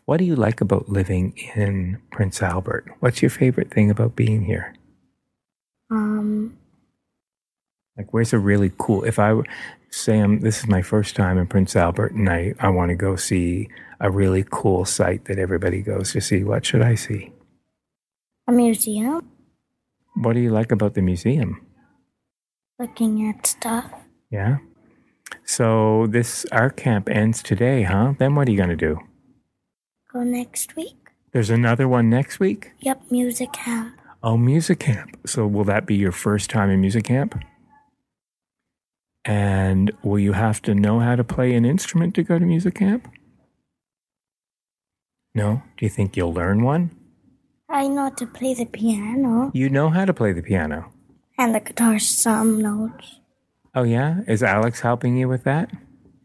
[0.04, 2.86] What do you like about living in Prince Albert?
[3.00, 4.74] What's your favorite thing about being here?
[5.90, 6.56] Um,
[7.96, 9.04] like, where's a really cool?
[9.04, 9.40] If I
[9.90, 12.94] say I'm, this is my first time in Prince Albert, and I I want to
[12.94, 13.68] go see
[14.00, 16.44] a really cool site that everybody goes to see.
[16.44, 17.32] What should I see?
[18.48, 19.20] a museum.
[20.16, 21.64] What do you like about the museum?
[22.78, 23.92] Looking at stuff.
[24.30, 24.58] Yeah.
[25.44, 28.14] So this art camp ends today, huh?
[28.18, 28.98] Then what are you going to do?
[30.12, 30.96] Go next week.
[31.32, 32.72] There's another one next week?
[32.80, 33.94] Yep, music camp.
[34.22, 35.18] Oh, music camp.
[35.26, 37.38] So will that be your first time in music camp?
[39.24, 42.76] And will you have to know how to play an instrument to go to music
[42.76, 43.08] camp?
[45.34, 45.62] No?
[45.76, 46.90] Do you think you'll learn one?
[47.68, 50.90] I know how to play the piano You know how to play the piano.
[51.36, 53.20] and the guitar some notes.
[53.74, 54.22] Oh, yeah?
[54.26, 55.70] Is Alex helping you with that?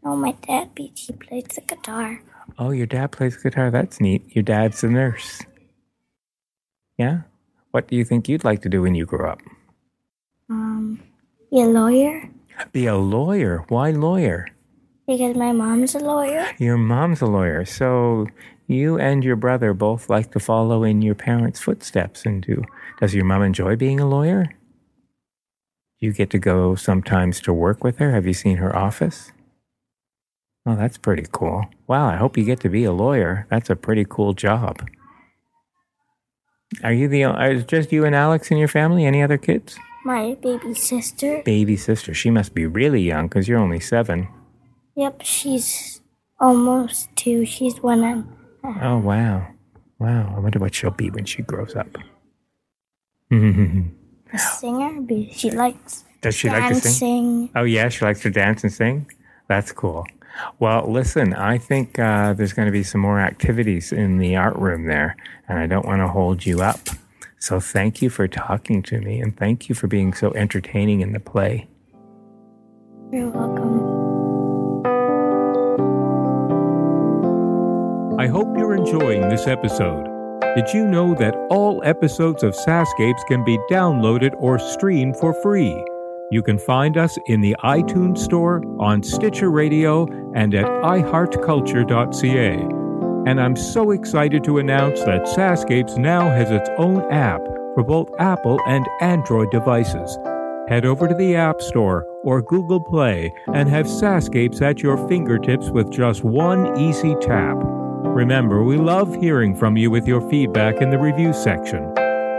[0.02, 2.22] No, my dad beat he plays the guitar.
[2.58, 3.70] Oh, your dad plays guitar.
[3.70, 4.24] That's neat.
[4.34, 5.42] Your dad's a nurse.
[6.98, 7.22] Yeah?
[7.72, 9.40] What do you think you'd like to do when you grow up?
[10.48, 11.00] Um,
[11.50, 12.28] be a lawyer
[12.72, 13.64] Be a lawyer.
[13.68, 14.48] Why lawyer?
[15.06, 16.46] because my mom's a lawyer.
[16.58, 17.64] Your mom's a lawyer.
[17.66, 18.26] So
[18.68, 22.62] you and your brother both like to follow in your parents' footsteps and do.
[23.00, 24.46] Does your mom enjoy being a lawyer?
[26.00, 28.12] You get to go sometimes to work with her.
[28.12, 29.30] Have you seen her office?
[30.66, 31.66] Oh, that's pretty cool.
[31.86, 33.46] Wow, I hope you get to be a lawyer.
[33.50, 34.88] That's a pretty cool job.
[36.82, 39.04] Are you the uh, is just you and Alex in your family?
[39.04, 39.76] Any other kids?
[40.04, 41.42] My baby sister.
[41.44, 42.14] Baby sister.
[42.14, 44.28] She must be really young because you're only seven.
[44.96, 46.00] Yep, she's
[46.40, 47.44] almost two.
[47.44, 48.26] She's one and
[48.80, 49.46] Oh wow,
[49.98, 50.34] wow!
[50.34, 51.88] I wonder what she'll be when she grows up.
[53.30, 55.06] a singer.
[55.32, 57.50] She likes Does she like to sing?
[57.54, 59.10] Oh yeah, she likes to dance and sing.
[59.48, 60.06] That's cool.
[60.58, 64.56] Well, listen, I think uh, there's going to be some more activities in the art
[64.56, 65.16] room there,
[65.48, 66.80] and I don't want to hold you up.
[67.38, 71.12] So thank you for talking to me, and thank you for being so entertaining in
[71.12, 71.68] the play.
[73.12, 74.04] You're welcome.
[78.18, 80.08] I hope you're enjoying this episode.
[80.54, 85.84] Did you know that all episodes of SaskScapes can be downloaded or streamed for free?
[86.30, 93.30] You can find us in the iTunes Store, on Stitcher Radio, and at iHeartCulture.ca.
[93.30, 97.40] And I'm so excited to announce that SaskScapes now has its own app
[97.74, 100.18] for both Apple and Android devices.
[100.68, 105.70] Head over to the App Store or Google Play and have SaskScapes at your fingertips
[105.70, 107.56] with just one easy tap.
[107.58, 111.92] Remember, we love hearing from you with your feedback in the review section.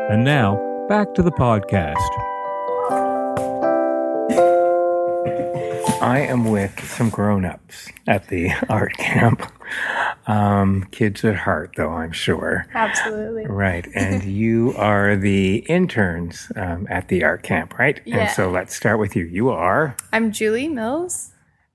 [0.09, 0.55] And now,
[0.87, 2.24] back to the podcast.
[6.01, 9.51] I am with some grown-ups at the art camp.
[10.27, 12.67] Um, kids at heart, though I'm sure.
[12.73, 13.45] Absolutely.
[13.47, 18.01] Right, and you are the interns um, at the art camp, right?
[18.05, 18.17] Yeah.
[18.17, 19.23] And so let's start with you.
[19.23, 21.31] You are I'm Julie Mills.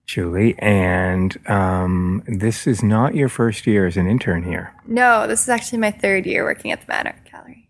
[0.07, 4.75] Julie, and um, this is not your first year as an intern here.
[4.87, 7.69] No, this is actually my third year working at the Mann Art Gallery.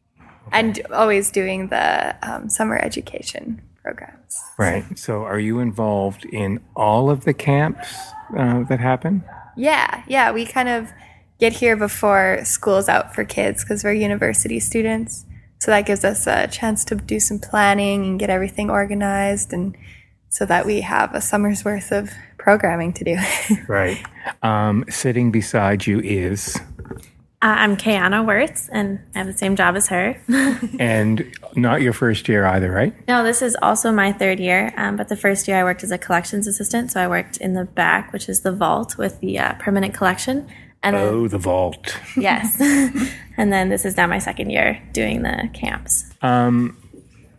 [0.52, 4.40] And always doing the um, summer education programs.
[4.58, 4.98] Right.
[4.98, 7.88] So, are you involved in all of the camps
[8.36, 9.24] uh, that happen?
[9.56, 10.32] Yeah, yeah.
[10.32, 10.90] We kind of
[11.38, 15.24] get here before school's out for kids because we're university students.
[15.58, 19.76] So that gives us a chance to do some planning and get everything organized, and
[20.30, 23.18] so that we have a summer's worth of programming to do.
[23.68, 23.98] right.
[24.42, 26.58] Um, sitting beside you is.
[27.42, 30.20] Uh, I'm Kayana Wirtz, and I have the same job as her.
[30.78, 31.24] and
[31.56, 32.92] not your first year either, right?
[33.08, 34.74] No, this is also my third year.
[34.76, 37.54] Um, but the first year I worked as a collections assistant, so I worked in
[37.54, 40.48] the back, which is the vault with the uh, permanent collection.
[40.82, 41.98] And oh, then, the vault.
[42.14, 42.60] Yes.
[43.38, 46.12] and then this is now my second year doing the camps.
[46.20, 46.76] Um,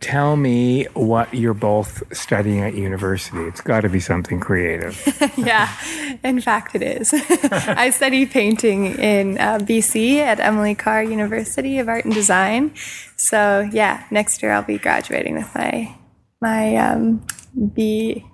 [0.02, 3.38] tell me what you're both studying at university.
[3.44, 5.00] It's got to be something creative.
[5.36, 5.74] yeah,
[6.22, 7.14] in fact, it is.
[7.52, 12.74] I study painting in uh, BC at Emily Carr University of Art and Design.
[13.16, 15.96] So yeah, next year I'll be graduating with my
[16.40, 17.24] my um,
[17.72, 18.26] B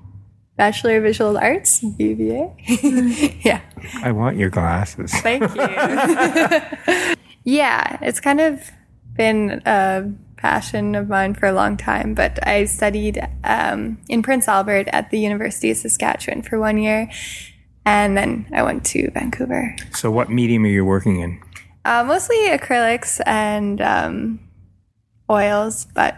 [0.56, 3.44] Bachelor of Visual Arts, BVA.
[3.44, 3.60] yeah.
[4.02, 5.12] I want your glasses.
[5.12, 7.16] Thank you.
[7.44, 8.70] yeah, it's kind of
[9.14, 14.48] been a passion of mine for a long time, but I studied um, in Prince
[14.48, 17.10] Albert at the University of Saskatchewan for one year,
[17.84, 19.76] and then I went to Vancouver.
[19.92, 21.42] So, what medium are you working in?
[21.84, 24.40] Uh, mostly acrylics and um,
[25.30, 26.16] oils, but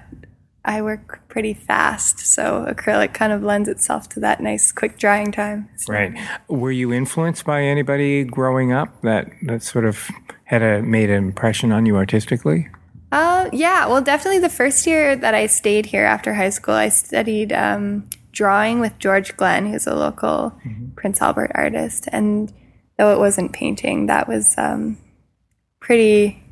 [0.65, 5.33] I work pretty fast, so acrylic kind of lends itself to that nice, quick drying
[5.33, 5.69] time.
[5.77, 5.93] So.
[5.93, 6.15] Right.
[6.49, 10.09] Were you influenced by anybody growing up that that sort of
[10.45, 12.69] had a made an impression on you artistically?
[13.13, 13.87] Uh, yeah.
[13.87, 18.09] Well, definitely the first year that I stayed here after high school, I studied um,
[18.33, 20.91] drawing with George Glenn, who's a local mm-hmm.
[20.95, 22.53] Prince Albert artist, and
[22.99, 24.99] though it wasn't painting, that was um,
[25.81, 26.43] pretty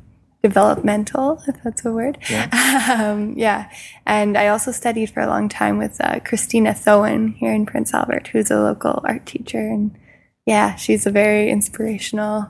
[0.43, 2.17] developmental, if that's a word.
[2.29, 3.05] Yeah.
[3.11, 3.69] um, yeah.
[4.05, 7.93] And I also studied for a long time with uh, Christina Thoen here in Prince
[7.93, 9.59] Albert, who's a local art teacher.
[9.59, 9.97] And
[10.45, 12.49] yeah, she's a very inspirational,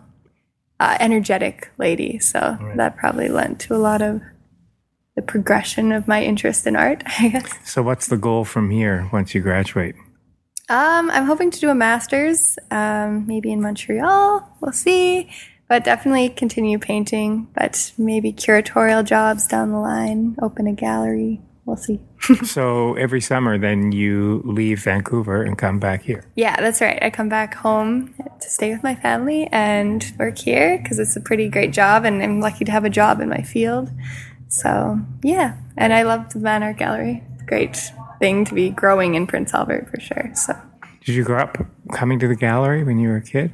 [0.79, 2.19] uh, energetic lady.
[2.19, 2.77] So right.
[2.77, 4.21] that probably lent to a lot of
[5.15, 7.51] the progression of my interest in art, I guess.
[7.69, 9.95] So, what's the goal from here once you graduate?
[10.69, 14.57] Um, I'm hoping to do a master's, um, maybe in Montreal.
[14.61, 15.29] We'll see
[15.69, 21.41] but definitely continue painting, but maybe curatorial jobs down the line, open a gallery.
[21.63, 22.01] We'll see.
[22.43, 26.25] so every summer, then you leave Vancouver and come back here.
[26.35, 27.01] Yeah, that's right.
[27.01, 31.21] I come back home to stay with my family and work here because it's a
[31.21, 33.89] pretty great job, and I'm lucky to have a job in my field.
[34.47, 37.23] So yeah, and I love the Mann Art Gallery.
[37.45, 40.31] Great thing to be growing in Prince Albert for sure.
[40.35, 40.59] So.
[41.05, 41.57] Did you grow up
[41.93, 43.51] coming to the gallery when you were a kid?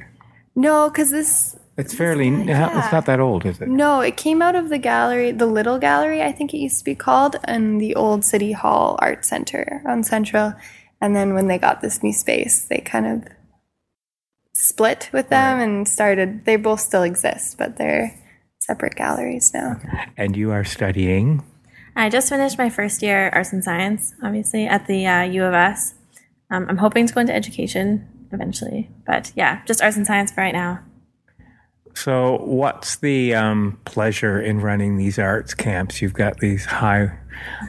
[0.54, 2.28] No, because this it's fairly.
[2.28, 2.78] Yeah.
[2.78, 3.68] It's not that old, is it?
[3.68, 6.84] No, it came out of the gallery, the Little Gallery, I think it used to
[6.84, 10.54] be called, and the old City Hall Art Center on Central.
[11.00, 13.32] And then when they got this new space, they kind of
[14.54, 15.64] split with them right.
[15.64, 16.46] and started.
[16.46, 18.18] They both still exist, but they're
[18.58, 19.78] separate galleries now.
[20.16, 21.44] And you are studying.
[21.94, 25.54] I just finished my first year arts and science, obviously at the uh, U of
[25.54, 25.94] S.
[26.50, 30.40] Um, I'm hoping to go into education eventually, but yeah, just arts and science for
[30.40, 30.80] right now.
[31.96, 36.02] So, what's the um, pleasure in running these arts camps?
[36.02, 37.10] You've got these high,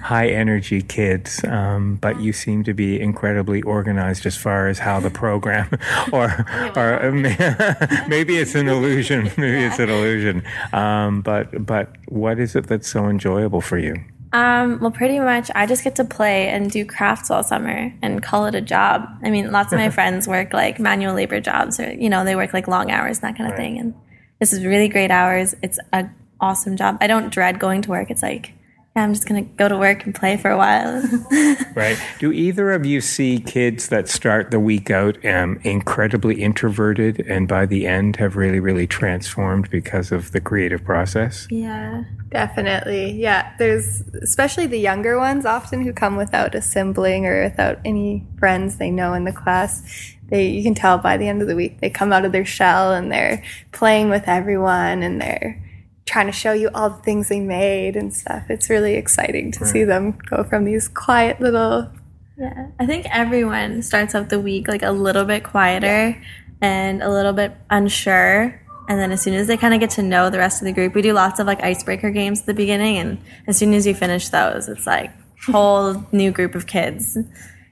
[0.03, 4.99] high energy kids, um, but you seem to be incredibly organized as far as how
[4.99, 5.69] the program,
[6.11, 7.11] or, or
[8.09, 9.31] maybe it's an illusion.
[9.37, 10.43] Maybe it's an illusion.
[10.73, 13.95] Um, but, but what is it that's so enjoyable for you?
[14.33, 18.21] Um, well, pretty much, I just get to play and do crafts all summer and
[18.21, 19.07] call it a job.
[19.23, 22.35] I mean, lots of my friends work like manual labor jobs, or you know, they
[22.35, 23.63] work like long hours, and that kind of right.
[23.63, 23.93] thing, and
[24.39, 25.55] this is really great hours.
[25.61, 26.97] It's an awesome job.
[27.01, 28.11] I don't dread going to work.
[28.11, 28.53] It's like,
[28.95, 31.03] yeah, I'm just going to go to work and play for a while.
[31.75, 31.99] right.
[32.17, 37.47] Do either of you see kids that start the week out um, incredibly introverted and
[37.47, 41.47] by the end have really, really transformed because of the creative process?
[41.51, 42.05] Yeah.
[42.29, 43.11] Definitely.
[43.13, 43.53] Yeah.
[43.59, 48.77] There's especially the younger ones often who come without a sibling or without any friends
[48.77, 51.79] they know in the class they you can tell by the end of the week
[51.79, 55.63] they come out of their shell and they're playing with everyone and they're
[56.05, 58.43] trying to show you all the things they made and stuff.
[58.49, 59.69] It's really exciting to right.
[59.69, 61.91] see them go from these quiet little
[62.37, 62.67] Yeah.
[62.79, 66.23] I think everyone starts out the week like a little bit quieter yeah.
[66.61, 68.61] and a little bit unsure.
[68.89, 70.71] And then as soon as they kind of get to know the rest of the
[70.71, 73.85] group, we do lots of like icebreaker games at the beginning and as soon as
[73.85, 75.11] you finish those, it's like
[75.45, 77.17] whole new group of kids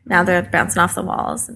[0.07, 1.49] now they're bouncing off the walls.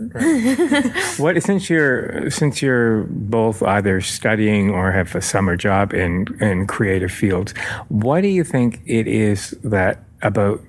[1.18, 6.66] what since you're since you're both either studying or have a summer job in in
[6.66, 7.54] creative fields,
[7.90, 10.62] what do you think it is that about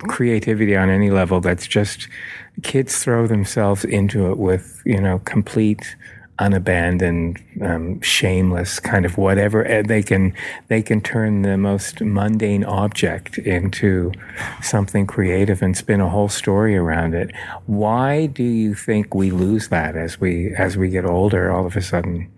[0.00, 2.08] creativity on any level that's just
[2.62, 5.96] kids throw themselves into it with you know complete
[6.42, 9.62] unabandoned, um, shameless kind of whatever.
[9.62, 10.34] And they can
[10.66, 14.12] they can turn the most mundane object into
[14.60, 17.30] something creative and spin a whole story around it.
[17.66, 21.50] Why do you think we lose that as we as we get older?
[21.52, 22.28] All of a sudden.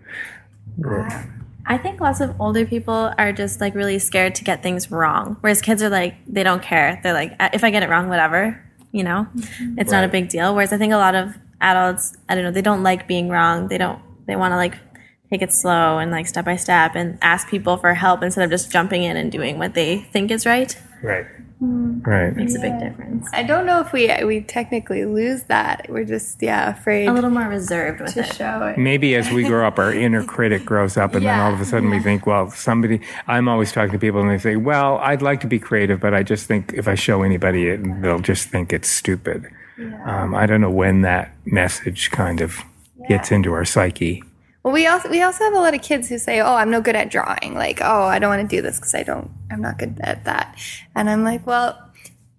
[1.67, 5.37] I think lots of older people are just like really scared to get things wrong,
[5.41, 6.99] whereas kids are like they don't care.
[7.01, 9.27] They're like, if I get it wrong, whatever, you know,
[9.77, 10.53] it's not a big deal.
[10.53, 13.67] Whereas I think a lot of adults, I don't know, they don't like being wrong.
[13.67, 14.75] They don't, they want to like
[15.29, 18.51] take it slow and like step by step and ask people for help instead of
[18.51, 20.77] just jumping in and doing what they think is right.
[21.01, 21.25] Right.
[21.61, 22.05] Mm.
[22.05, 22.35] Right.
[22.35, 23.29] Makes a big difference.
[23.31, 25.85] I don't know if we we technically lose that.
[25.89, 28.33] We're just yeah afraid A little more reserved with to it.
[28.35, 28.77] show it.
[28.77, 31.65] Maybe as we grow up, our inner critic grows up, and then all of a
[31.65, 32.99] sudden we think, well, somebody.
[33.27, 36.13] I'm always talking to people, and they say, well, I'd like to be creative, but
[36.13, 39.47] I just think if I show anybody it, they'll just think it's stupid.
[39.77, 42.59] Um, I don't know when that message kind of
[43.07, 44.23] gets into our psyche.
[44.63, 46.81] Well, we also we also have a lot of kids who say, "Oh, I'm no
[46.81, 49.61] good at drawing." Like, "Oh, I don't want to do this because I don't, I'm
[49.61, 50.57] not good at that."
[50.95, 51.77] And I'm like, "Well,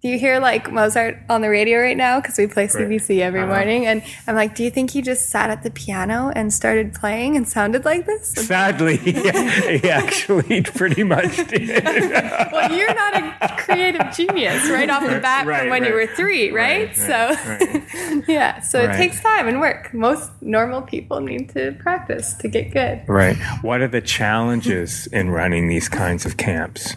[0.01, 2.21] do you hear like Mozart on the radio right now?
[2.21, 3.25] Because we play CBC uh-huh.
[3.25, 6.53] every morning." And I'm like, "Do you think he just sat at the piano and
[6.53, 11.83] started playing and sounded like this?" Sadly, he actually pretty much did.
[12.51, 16.07] well, you're not a creative genius right off the bat Right, from when you were
[16.07, 16.87] three, right?
[16.87, 18.93] Right, so, right, yeah, so Right.
[18.93, 19.93] it takes time and work.
[19.93, 23.01] Most normal people need to practice to get good.
[23.07, 23.35] Right.
[23.61, 26.95] What are the challenges in running these kinds of camps?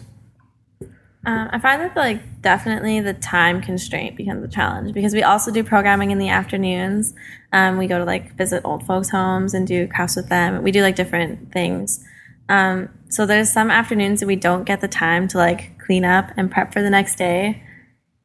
[1.23, 5.51] Um, I find that like definitely the time constraint becomes a challenge because we also
[5.51, 7.13] do programming in the afternoons.
[7.53, 10.63] Um, we go to like visit old folks' homes and do crafts with them.
[10.63, 12.03] We do like different things.
[12.49, 16.31] Um, so there's some afternoons that we don't get the time to like clean up
[16.37, 17.61] and prep for the next day,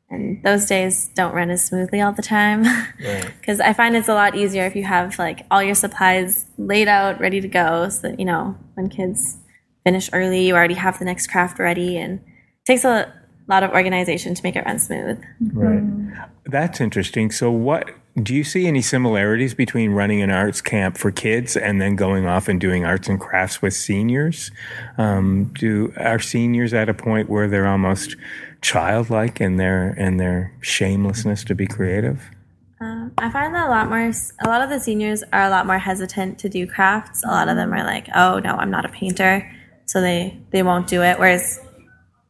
[0.09, 2.65] and those days don't run as smoothly all the time.
[3.41, 6.89] Because I find it's a lot easier if you have like all your supplies laid
[6.89, 9.37] out, ready to go, so that you know when kids
[9.85, 12.21] finish early, you already have the next craft ready and
[12.67, 13.13] takes a
[13.49, 15.23] lot of organization to make it run smooth.
[15.53, 15.83] Right.
[16.45, 17.31] That's interesting.
[17.31, 17.91] So, what
[18.23, 22.27] do you see any similarities between running an arts camp for kids and then going
[22.27, 24.51] off and doing arts and crafts with seniors?
[24.99, 28.17] Um, do are seniors at a point where they're almost
[28.63, 32.31] childlike in their in their shamelessness to be creative?
[32.81, 33.99] Um, I find that a lot more.
[34.01, 37.23] A lot of the seniors are a lot more hesitant to do crafts.
[37.25, 39.51] A lot of them are like, "Oh no, I'm not a painter,"
[39.85, 41.19] so they they won't do it.
[41.19, 41.61] Whereas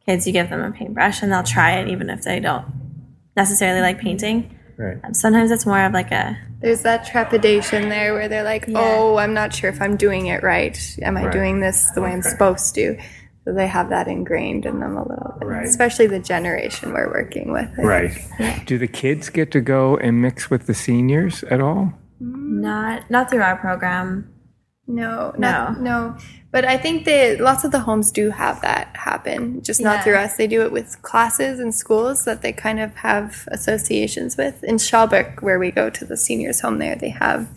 [0.07, 2.65] kids, you give them a paintbrush and they'll try it, even if they don't
[3.35, 4.57] necessarily like painting.
[4.77, 4.97] Right.
[5.03, 9.17] Um, sometimes it's more of like a There's that trepidation there where they're like, "Oh,
[9.17, 10.77] I'm not sure if I'm doing it right.
[11.01, 11.33] Am I Right.
[11.33, 12.97] doing this the way I'm supposed to?"
[13.45, 15.65] So they have that ingrained in them a little bit, Right.
[15.65, 17.69] especially the generation we're working with.
[17.77, 18.11] Right.
[18.65, 21.93] Do the kids get to go and mix with the seniors at all?
[22.19, 24.27] not not through our program.
[24.87, 26.15] No, not, no.
[26.57, 30.01] But I think that lots of the homes do have that happen, just not Yeah.
[30.03, 30.37] through us.
[30.37, 34.63] They do it with classes and schools that they kind of have associations with.
[34.63, 37.47] In Shawbrook, where we go to the seniors' home, there they have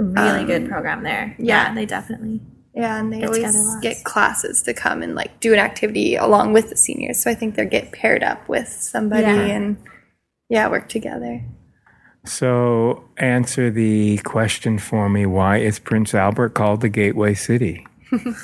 [0.00, 1.36] A really good um, program there.
[1.38, 1.74] Yeah, yeah.
[1.74, 2.40] they definitely.
[2.74, 6.52] Yeah, and they Get always get classes to come and like do an activity along
[6.52, 7.22] with the seniors.
[7.22, 9.54] So I think they get paired up with somebody Yeah.
[9.56, 9.76] and
[10.48, 11.42] yeah, work together.
[12.24, 17.84] So, answer the question for me why is Prince Albert called the Gateway City?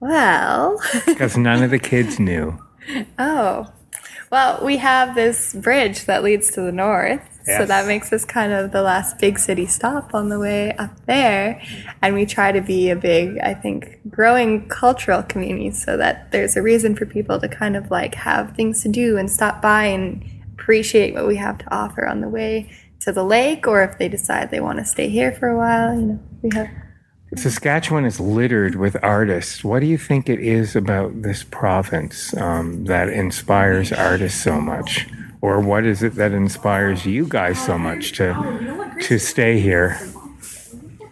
[0.00, 2.56] Well, Because none of the kids knew.
[3.18, 3.66] oh,
[4.30, 7.22] well, we have this bridge that leads to the north.
[7.56, 11.06] So that makes us kind of the last big city stop on the way up
[11.06, 11.62] there.
[12.02, 16.58] And we try to be a big, I think, growing cultural community so that there's
[16.58, 19.84] a reason for people to kind of like have things to do and stop by
[19.84, 20.22] and
[20.52, 22.70] appreciate what we have to offer on the way
[23.00, 25.98] to the lake or if they decide they want to stay here for a while,
[25.98, 26.68] you know, we have
[27.36, 29.62] Saskatchewan is littered with artists.
[29.62, 35.06] What do you think it is about this province um, that inspires artists so much?
[35.40, 39.98] Or what is it that inspires you guys so much to to stay here?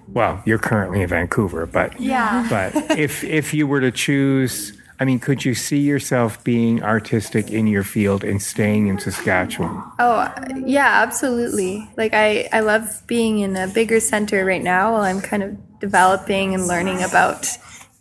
[0.09, 2.47] Well, you're currently in Vancouver, but Yeah.
[2.49, 7.51] but if if you were to choose, I mean, could you see yourself being artistic
[7.51, 9.83] in your field and staying in Saskatchewan?
[9.99, 10.33] Oh,
[10.65, 11.89] yeah, absolutely.
[11.99, 15.57] Like I, I love being in a bigger center right now while I'm kind of
[15.81, 17.49] developing and learning about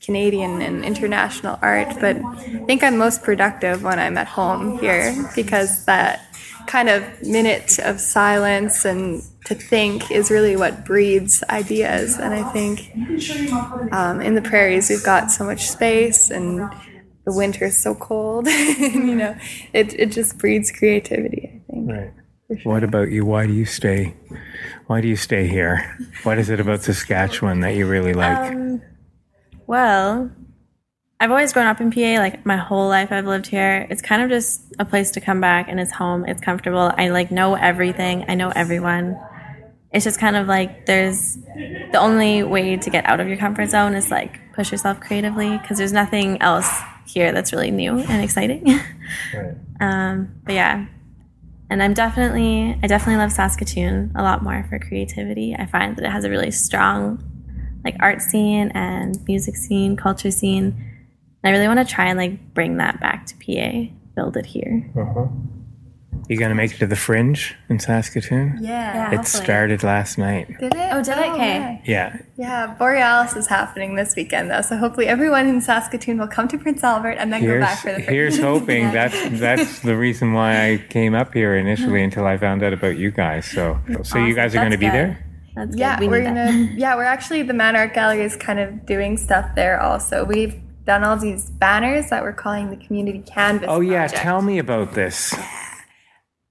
[0.02, 5.32] Canadian and international art, but I think I'm most productive when I'm at home here
[5.36, 6.22] because that
[6.68, 12.18] kind of minute of silence and to think is really what breeds ideas.
[12.18, 12.92] And I think
[13.92, 16.60] um, in the prairies we've got so much space and
[17.26, 18.48] the winter is so cold.
[18.48, 19.36] you know,
[19.74, 21.62] it it just breeds creativity.
[21.70, 21.92] I think.
[21.92, 22.14] Right.
[22.64, 23.26] What about you?
[23.26, 24.16] Why do you stay?
[24.88, 25.98] Why do you stay here?
[26.24, 28.52] What is it about Saskatchewan that you really like?
[28.52, 28.82] Um,
[29.66, 30.30] well,
[31.20, 32.20] I've always grown up in PA.
[32.20, 33.88] Like my whole life, I've lived here.
[33.90, 36.26] It's kind of just a place to come back, and it's home.
[36.26, 36.92] It's comfortable.
[36.96, 38.26] I like know everything.
[38.28, 39.20] I know everyone.
[39.92, 41.38] It's just kind of like there's
[41.92, 45.58] the only way to get out of your comfort zone is like push yourself creatively
[45.58, 46.70] because there's nothing else
[47.08, 48.80] here that's really new and exciting.
[49.36, 49.54] Right.
[49.80, 50.88] um, but yeah,
[51.70, 55.56] and I'm definitely I definitely love Saskatoon a lot more for creativity.
[55.58, 57.24] I find that it has a really strong
[57.84, 60.66] like art scene and music scene, culture scene.
[61.44, 64.46] And I really want to try and like bring that back to PA, build it
[64.48, 64.90] here.
[64.98, 65.28] Uh-huh.
[66.28, 68.58] You gonna make it to the Fringe in Saskatoon?
[68.62, 69.12] Yeah.
[69.12, 70.48] It started last night.
[70.60, 70.90] Did it?
[70.92, 71.26] Oh, did it?
[71.30, 71.82] Oh, okay.
[71.86, 72.18] yeah.
[72.18, 72.18] Yeah.
[72.38, 76.58] Yeah, Borealis is happening this weekend though, so hopefully everyone in Saskatoon will come to
[76.58, 78.10] Prince Albert and then go back for the Fringe.
[78.10, 78.92] here's hoping.
[78.92, 82.98] That's that's the reason why I came up here initially until I found out about
[82.98, 83.46] you guys.
[83.46, 84.94] So so you guys are going to be good.
[84.94, 85.26] there.
[85.56, 86.06] That's Yeah, good.
[86.06, 86.52] We we're gonna.
[86.76, 90.26] Yeah, we're actually the Mann Art Gallery is kind of doing stuff there also.
[90.26, 93.68] We've done all these banners that we're calling the community canvas.
[93.72, 94.22] Oh yeah, project.
[94.22, 95.34] tell me about this.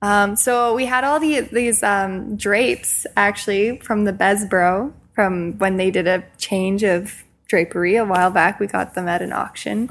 [0.04, 5.78] Um, so we had all the, these um, drapes actually from the Besbro from when
[5.78, 8.60] they did a change of drapery a while back.
[8.60, 9.88] We got them at an auction,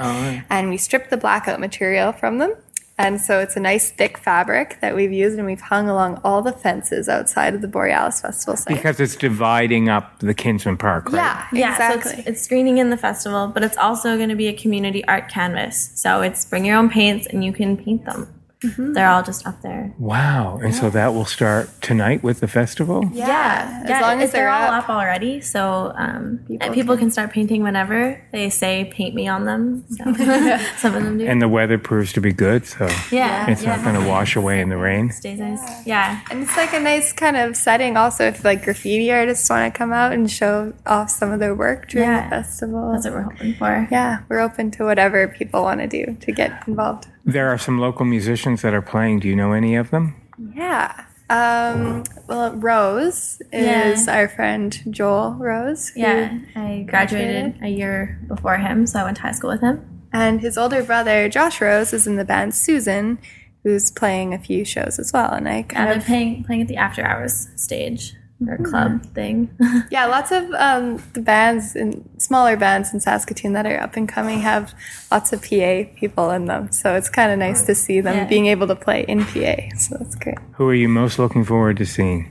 [0.52, 2.54] and we stripped the blackout material from them.
[2.96, 6.44] And so it's a nice thick fabric that we've used, and we've hung along all
[6.44, 8.76] the fences outside of the Borealis Festival site.
[8.76, 11.16] Because it's dividing up the Kinsmen Park, right?
[11.16, 12.12] yeah, Yeah, exactly.
[12.12, 15.04] so it's, it's screening in the festival, but it's also going to be a community
[15.06, 15.92] art canvas.
[15.96, 18.28] So it's bring your own paints and you can paint them.
[18.64, 18.94] Mm-hmm.
[18.94, 19.94] They're all just up there.
[20.00, 20.60] Wow.
[20.64, 23.10] And so that will start tonight with the festival?
[23.14, 24.84] yeah, as yeah, long as they're they're all up.
[24.86, 25.42] up already.
[25.42, 29.84] So um, people, People people can start painting whenever they say paint me on them.
[29.90, 30.04] So
[30.78, 31.26] some of them do.
[31.26, 33.76] And the weather proves to be good, so yeah, it's yeah.
[33.76, 35.12] not going to wash away in the rain.
[35.12, 35.86] Stays nice.
[35.86, 39.74] Yeah, And it's like a nice kind of setting also if like graffiti artists want
[39.74, 42.24] to come out and show off some of their work during Yeah.
[42.26, 42.92] the festival.
[42.92, 43.88] that's what we're hoping for.
[43.92, 47.08] yeah, we're open to whatever people want to do to get involved.
[47.26, 49.20] There are some local musicians that are playing.
[49.20, 50.16] Do you know any of them?
[50.56, 51.06] Yeah.
[51.30, 55.92] Um, well, Rose is our friend Joel Rose.
[55.96, 60.04] Yeah, I graduated a year before him, so I went to high school with him.
[60.12, 63.18] And his older brother, Josh Rose, is in the band Susan,
[63.64, 65.32] who's playing a few shows as well.
[65.32, 68.14] And I And kind I'm of, playing playing at the after hours stage
[68.50, 69.50] or club thing.
[69.92, 74.08] yeah, lots of um, the bands and smaller bands in Saskatoon that are up and
[74.08, 74.74] coming have
[75.12, 76.72] lots of PA people in them.
[76.72, 78.26] So it's kind of nice to see them Yeah.
[78.28, 79.76] being able to play in PA.
[79.78, 80.38] So that's great.
[80.54, 82.30] Who are you most looking forward to seeing?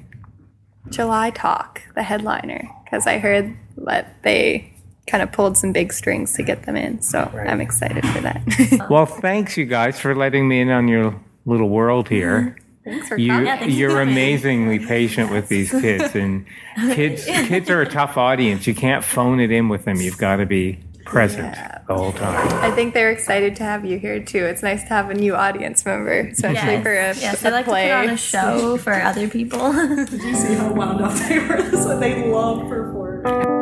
[0.89, 4.73] July Talk, the headliner, because I heard that they
[5.07, 7.01] kind of pulled some big strings to get them in.
[7.03, 8.87] So I'm excited for that.
[8.91, 12.57] Well, thanks, you guys, for letting me in on your little world here.
[12.85, 13.47] Thanks for You, coming.
[13.47, 16.47] thanks for you're amazingly patient with these kids, and
[16.95, 18.67] kids kids are a tough audience.
[18.67, 19.99] You can't phone it in with them.
[20.01, 21.55] You've got to be present
[21.87, 22.49] the whole time.
[22.63, 24.45] I think they're excited to have you here too.
[24.47, 26.83] It's nice to have a new audience member, especially Yes.
[26.83, 27.89] for a, yes, a I like play.
[27.89, 29.73] to put on a show for other people.
[30.07, 31.63] Did you see how wound up they were?
[31.63, 33.53] This is what they love performing.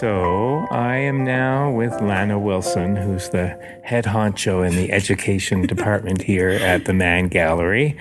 [0.00, 0.35] So
[0.76, 6.50] I am now with Lana Wilson, who's the head honcho in the education department here
[6.50, 7.96] at the Mann Gallery.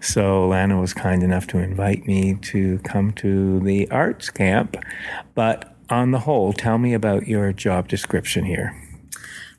[0.00, 4.78] So Lana was kind enough to invite me to come to the arts camp.
[5.34, 8.74] But on the whole, tell me about your job description here.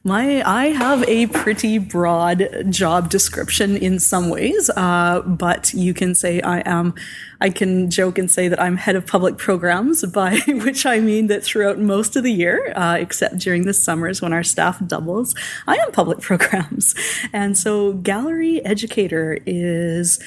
[0.08, 6.14] My, I have a pretty broad job description in some ways, uh, but you can
[6.14, 6.94] say I am,
[7.42, 11.26] I can joke and say that I'm head of public programs, by which I mean
[11.28, 15.34] that throughout most of the year, uh, except during the summers when our staff doubles,
[15.66, 16.94] I am public programs.
[17.34, 20.20] And so gallery educator is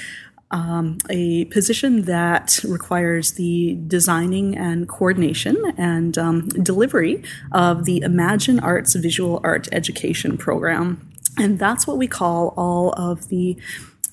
[0.51, 7.23] um, a position that requires the designing and coordination and um, delivery
[7.53, 11.07] of the Imagine Arts Visual Art Education Program.
[11.37, 13.57] And that's what we call all of the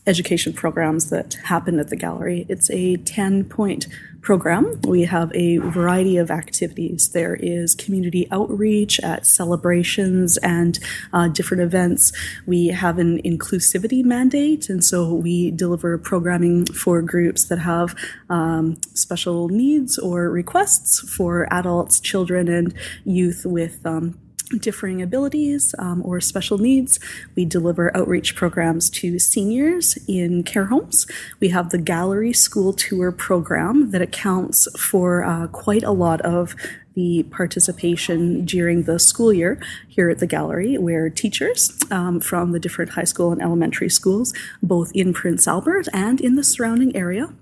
[0.08, 2.46] education programs that happen at the gallery.
[2.50, 3.88] It's a 10 point
[4.26, 4.82] program.
[4.82, 7.10] We have a variety of activities.
[7.10, 10.80] There is community outreach at celebrations and
[11.14, 12.12] uh, different events.
[12.48, 17.96] We have an inclusivity mandate, and so we deliver programming for groups that have
[18.30, 22.74] um, special needs or requests for adults, children, and
[23.06, 23.86] youth with.
[23.86, 24.20] Um,
[24.60, 27.00] differing abilities um, or special needs.
[27.36, 31.08] We deliver outreach programs to seniors in care homes.
[31.40, 36.56] We have the Gallery School Tour program that accounts for uh, quite a lot of
[36.96, 42.60] the participation during the school year here at the gallery, where teachers um, from the
[42.60, 44.34] different high school and elementary schools,
[44.64, 47.34] both in Prince Albert and in the surrounding area,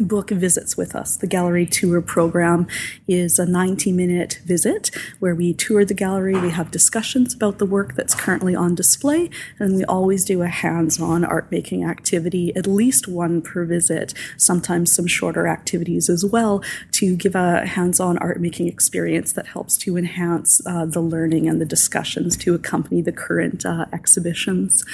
[0.00, 1.16] book visits with us.
[1.16, 2.66] The gallery tour program
[3.06, 7.66] is a 90 minute visit where we tour the gallery, we have discussions about the
[7.66, 12.54] work that's currently on display, and we always do a hands on art making activity,
[12.56, 16.62] at least one per visit, sometimes some shorter activities as well,
[16.92, 21.48] to give a hands on art making experience that helps to enhance uh, the learning
[21.48, 24.84] and the discussions to accompany the current uh, exhibitions.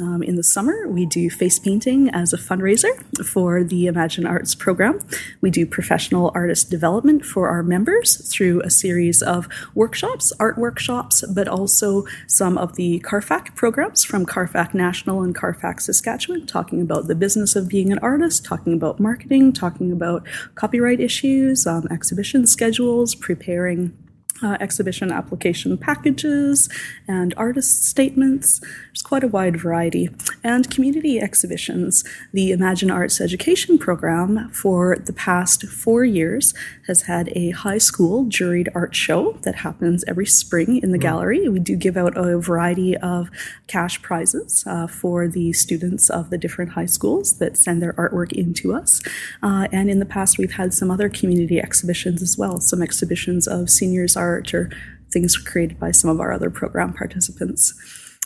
[0.00, 2.94] Um, in the summer, we do face painting as a fundraiser
[3.26, 5.00] for the Imagine Arts program.
[5.40, 11.24] We do professional artist development for our members through a series of workshops, art workshops,
[11.34, 17.08] but also some of the CARFAC programs from CARFAC National and CARFAC Saskatchewan, talking about
[17.08, 20.24] the business of being an artist, talking about marketing, talking about
[20.54, 23.96] copyright issues, um, exhibition schedules, preparing
[24.42, 26.68] uh, exhibition application packages
[27.06, 28.60] and artist statements.
[28.60, 30.10] There's quite a wide variety.
[30.44, 32.04] And community exhibitions.
[32.32, 36.54] The Imagine Arts Education Program for the past four years
[36.86, 41.48] has had a high school juried art show that happens every spring in the gallery.
[41.48, 43.30] We do give out a variety of
[43.66, 48.32] cash prizes uh, for the students of the different high schools that send their artwork
[48.32, 49.02] into us.
[49.42, 53.46] Uh, and in the past, we've had some other community exhibitions as well, some exhibitions
[53.46, 54.70] of seniors art or
[55.10, 57.74] things created by some of our other program participants.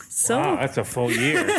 [0.09, 1.43] So wow, that's a full year.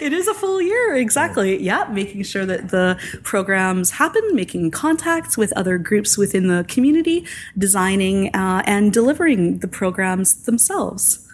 [0.00, 1.60] it is a full year, exactly.
[1.62, 7.26] Yeah, making sure that the programs happen, making contacts with other groups within the community,
[7.56, 11.26] designing uh, and delivering the programs themselves.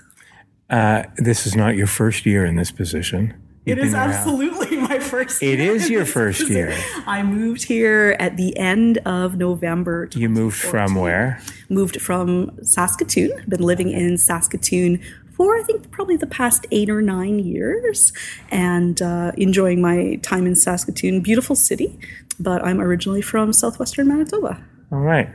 [0.71, 3.35] Uh, this is not your first year in this position.
[3.65, 5.43] You've it is absolutely my first.
[5.43, 6.77] It is your first year.
[7.07, 10.09] I moved here at the end of November.
[10.15, 11.41] You moved from where?
[11.69, 13.45] Moved from Saskatoon.
[13.49, 15.01] Been living in Saskatoon
[15.37, 18.13] for I think probably the past eight or nine years
[18.51, 21.21] and uh, enjoying my time in Saskatoon.
[21.21, 21.99] Beautiful city,
[22.39, 24.63] but I'm originally from southwestern Manitoba.
[24.93, 25.29] All right.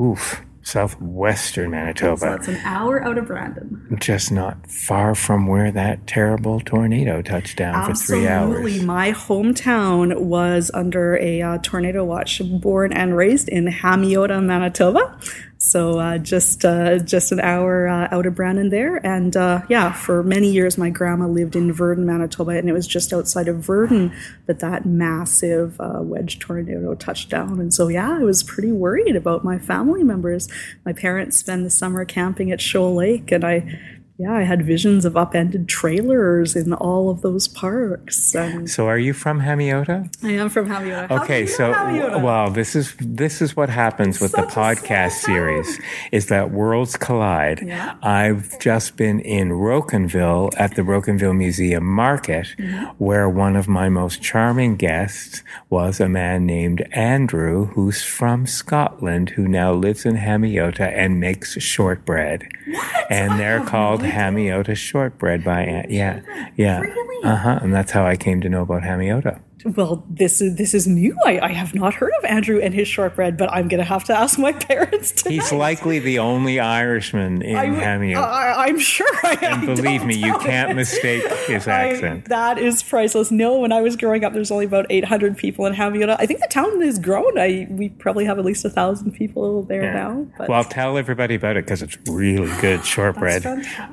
[0.00, 2.20] Oof southwestern Manitoba.
[2.20, 3.96] So it's an hour out of Brandon.
[4.00, 7.96] Just not far from where that terrible tornado touched down Absolutely.
[7.96, 8.56] for three hours.
[8.56, 8.86] Absolutely.
[8.86, 15.18] My hometown was under a uh, tornado watch, born and raised in Hamiota, Manitoba.
[15.64, 19.92] So uh, just uh, just an hour uh, out of Brandon there, and uh, yeah,
[19.92, 23.58] for many years my grandma lived in Virden, Manitoba, and it was just outside of
[23.58, 24.12] Virden
[24.46, 27.60] that that massive uh, wedge tornado touched down.
[27.60, 30.48] And so yeah, I was pretty worried about my family members.
[30.84, 33.78] My parents spend the summer camping at Shoal Lake, and I
[34.18, 38.34] yeah, I had visions of upended trailers in all of those parks.
[38.34, 40.14] And so, are you from Hamiota?
[40.22, 41.22] I am from Hamiota.
[41.22, 42.22] Okay, so Hamiota?
[42.22, 45.80] well, this is this is what happens with Such the podcast series:
[46.12, 47.62] is that worlds collide.
[47.66, 47.96] Yeah.
[48.02, 52.84] I've just been in Rocanville at the Rocanville Museum Market, mm-hmm.
[53.02, 59.30] where one of my most charming guests was a man named Andrew, who's from Scotland,
[59.30, 62.46] who now lives in Hamiota and makes shortbread.
[62.66, 63.10] What?
[63.10, 65.90] And they're called Hamiota shortbread by Aunt.
[65.90, 66.20] Yeah,
[66.56, 66.80] yeah.
[66.80, 67.24] Really?
[67.24, 67.58] Uh huh.
[67.62, 69.40] And that's how I came to know about Hamiota.
[69.64, 71.16] Well, this is this is new.
[71.24, 74.04] I, I have not heard of Andrew and his shortbread, but I'm going to have
[74.04, 75.34] to ask my parents tonight.
[75.34, 78.16] He's likely the only Irishman in Hamiota.
[78.16, 79.06] I, am sure.
[79.22, 80.74] I, and believe me, you can't it.
[80.74, 82.28] mistake his accent.
[82.28, 83.30] that is priceless.
[83.30, 86.16] No, when I was growing up, there's only about 800 people in Hamiota.
[86.18, 87.38] I think the town has grown.
[87.38, 89.92] I we probably have at least a thousand people there yeah.
[89.92, 90.26] now.
[90.38, 90.48] But.
[90.48, 93.46] Well, tell everybody about it because it's really good shortbread.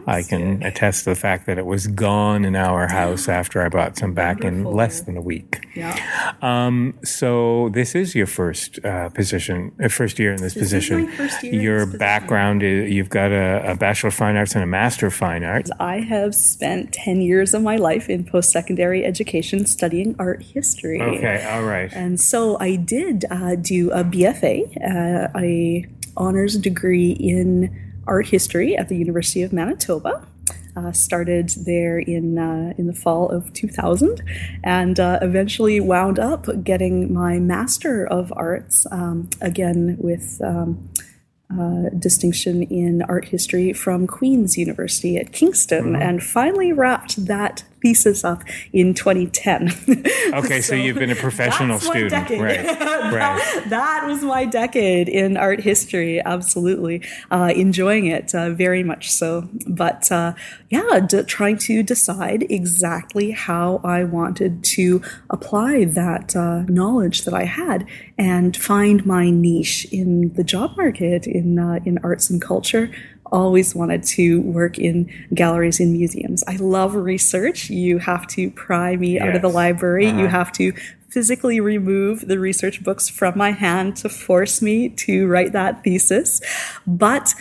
[0.07, 3.69] I can attest to the fact that it was gone in our house after I
[3.69, 4.71] brought some back Wonderful.
[4.71, 5.58] in less than a week.
[5.75, 6.33] Yeah.
[6.41, 11.09] Um, so this is your first uh, position, uh, first year in this, this position.
[11.43, 15.07] your this background is you've got a, a, bachelor of fine arts and a master
[15.07, 15.71] of fine arts.
[15.79, 21.01] I have spent ten years of my life in post secondary education studying art history.
[21.01, 21.91] Okay, all right.
[21.93, 25.85] And so I did uh, do a BFA, uh, a
[26.17, 30.27] honors degree in art history at the University of Manitoba.
[30.79, 34.21] Uh, started there in uh, in the fall of 2000,
[34.63, 40.41] and uh, eventually wound up getting my Master of Arts um, again with.
[40.43, 40.89] Um,
[41.51, 46.01] uh, distinction in art history from Queen's University at Kingston, mm-hmm.
[46.01, 49.73] and finally wrapped that thesis up in 2010.
[50.29, 52.63] Okay, so, so you've been a professional student, right?
[52.63, 53.69] that, right.
[53.69, 56.21] That was my decade in art history.
[56.23, 57.01] Absolutely,
[57.31, 59.49] uh, enjoying it uh, very much so.
[59.67, 60.33] But uh,
[60.69, 65.01] yeah, d- trying to decide exactly how I wanted to
[65.31, 71.25] apply that uh, knowledge that I had and find my niche in the job market
[71.25, 72.91] in uh, in arts and culture
[73.31, 76.43] always wanted to work in galleries and museums.
[76.47, 77.69] I love research.
[77.69, 79.23] You have to pry me yes.
[79.23, 80.07] out of the library.
[80.07, 80.21] Uh-huh.
[80.21, 80.73] You have to
[81.09, 86.41] physically remove the research books from my hand to force me to write that thesis.
[86.85, 87.33] But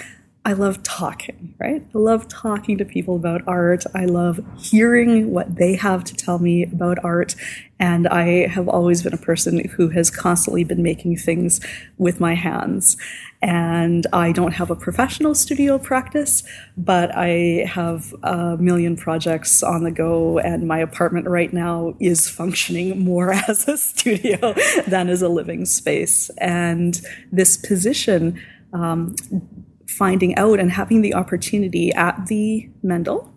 [0.48, 1.82] I love talking, right?
[1.94, 3.84] I love talking to people about art.
[3.94, 7.36] I love hearing what they have to tell me about art.
[7.78, 11.60] And I have always been a person who has constantly been making things
[11.98, 12.96] with my hands.
[13.42, 16.44] And I don't have a professional studio practice,
[16.78, 20.38] but I have a million projects on the go.
[20.38, 24.54] And my apartment right now is functioning more as a studio
[24.86, 26.30] than as a living space.
[26.38, 26.98] And
[27.30, 28.40] this position,
[28.72, 29.14] um,
[29.98, 33.34] finding out and having the opportunity at the Mendel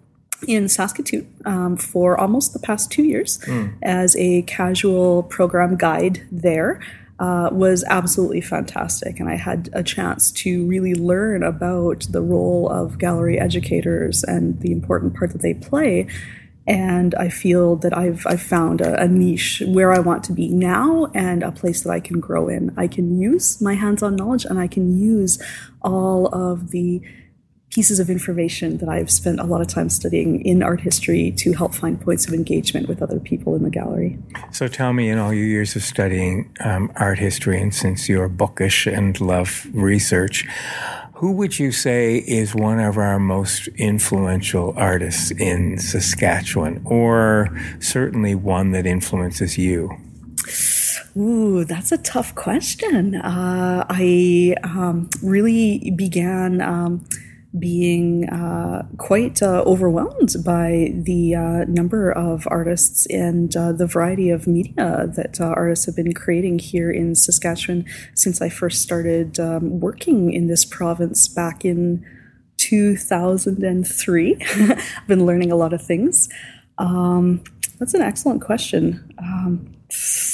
[0.48, 3.74] in Saskatoon um, for almost the past two years mm.
[3.82, 6.80] as a casual program guide there.
[7.20, 9.20] Uh, was absolutely fantastic.
[9.20, 14.60] And I had a chance to really learn about the role of gallery educators and
[14.62, 16.08] the important part that they play
[16.72, 20.48] and I feel that I've I've found a, a, niche where I want to be
[20.48, 22.74] now and a place that I can grow in.
[22.78, 25.38] I can use my hands-on knowledge and I can use
[25.82, 27.02] all of the
[27.72, 31.52] pieces of information that I've spent a lot of time studying in art history to
[31.52, 34.18] help find points of engagement with other people in the gallery.
[34.52, 38.30] So tell me, in all your years of studying um, art history, and since you're
[38.30, 40.48] bookish and love research,
[41.22, 48.34] who would you say is one of our most influential artists in Saskatchewan, or certainly
[48.34, 49.92] one that influences you?
[51.16, 53.14] Ooh, that's a tough question.
[53.14, 56.60] Uh, I um, really began.
[56.60, 57.06] Um,
[57.60, 64.30] being uh, quite uh, overwhelmed by the uh, number of artists and uh, the variety
[64.30, 67.86] of media that uh, artists have been creating here in Saskatchewan
[68.16, 72.06] since I first started um, working in this province back in
[72.58, 74.38] 2003.
[74.42, 76.30] I've been learning a lot of things.
[76.78, 77.44] Um,
[77.80, 79.14] that's an excellent question.
[79.18, 79.76] Um,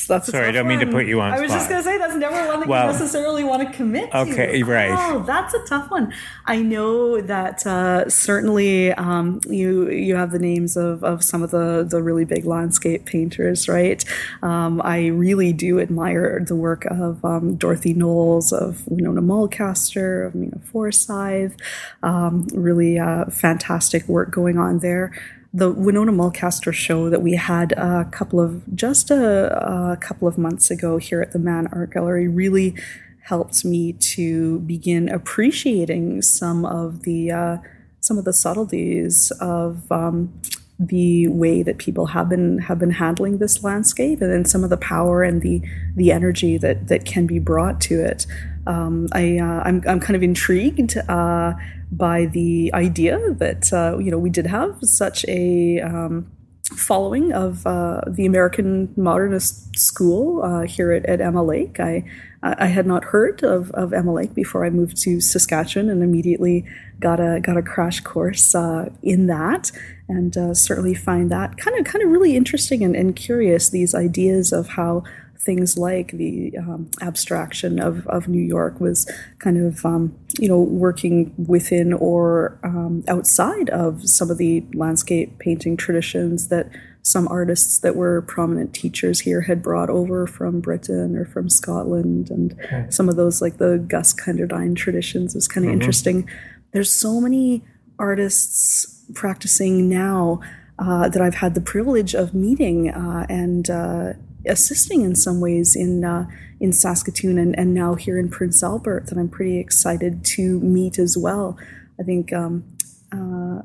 [0.07, 0.47] that's sorry.
[0.47, 1.33] I don't mean to put you on.
[1.33, 1.59] I was spot.
[1.59, 4.17] just gonna say that's never one that well, you necessarily want to commit to.
[4.19, 4.91] Okay, right.
[4.91, 6.13] Oh, that's a tough one.
[6.45, 11.51] I know that uh, certainly um, you you have the names of, of some of
[11.51, 14.03] the the really big landscape painters, right?
[14.41, 20.35] Um, I really do admire the work of um, Dorothy Knowles, of Winona Mulcaster, of
[20.35, 21.55] Mina Forsyth.
[22.03, 25.11] Um, really uh, fantastic work going on there
[25.53, 30.37] the Winona Mulcaster show that we had a couple of just a, a, couple of
[30.37, 32.75] months ago here at the Mann Art Gallery really
[33.21, 37.57] helped me to begin appreciating some of the uh,
[37.99, 40.33] some of the subtleties of um,
[40.79, 44.69] the way that people have been have been handling this landscape and then some of
[44.69, 45.61] the power and the
[45.95, 48.25] the energy that that can be brought to it.
[48.67, 51.53] Um, I uh, I'm I'm kind of intrigued uh,
[51.91, 56.29] by the idea that uh, you know we did have such a um,
[56.75, 61.79] following of uh, the American Modernist School uh, here at, at, Emma Lake.
[61.79, 62.03] I
[62.43, 66.65] I had not heard of, of Emma Lake before I moved to Saskatchewan, and immediately
[66.99, 69.71] got a got a crash course uh, in that,
[70.07, 73.69] and uh, certainly find that kind of kind of really interesting and, and curious.
[73.69, 75.03] These ideas of how
[75.39, 79.09] things like the um, abstraction of, of New York was
[79.39, 85.37] kind of, um, you know, working within or um, outside of some of the landscape
[85.39, 86.69] painting traditions that
[87.01, 92.29] some artists that were prominent teachers here had brought over from Britain or from Scotland.
[92.29, 92.85] And okay.
[92.89, 95.79] some of those, like the Gus Kenderdine traditions, was kind of mm-hmm.
[95.79, 96.29] interesting.
[96.73, 97.63] There's so many
[97.97, 100.41] artists practicing now
[100.79, 104.13] uh, that I've had the privilege of meeting uh, and uh,
[104.47, 106.27] assisting in some ways in uh,
[106.59, 110.97] in Saskatoon and, and now here in Prince Albert that I'm pretty excited to meet
[110.97, 111.57] as well.
[111.99, 112.63] I think um,
[113.11, 113.61] uh,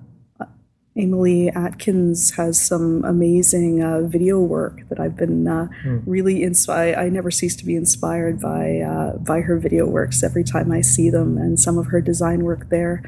[0.96, 6.02] Emily Atkins has some amazing uh, video work that I've been mm.
[6.04, 6.96] really inspired.
[6.98, 10.82] I never cease to be inspired by uh, by her video works every time I
[10.82, 13.02] see them and some of her design work there.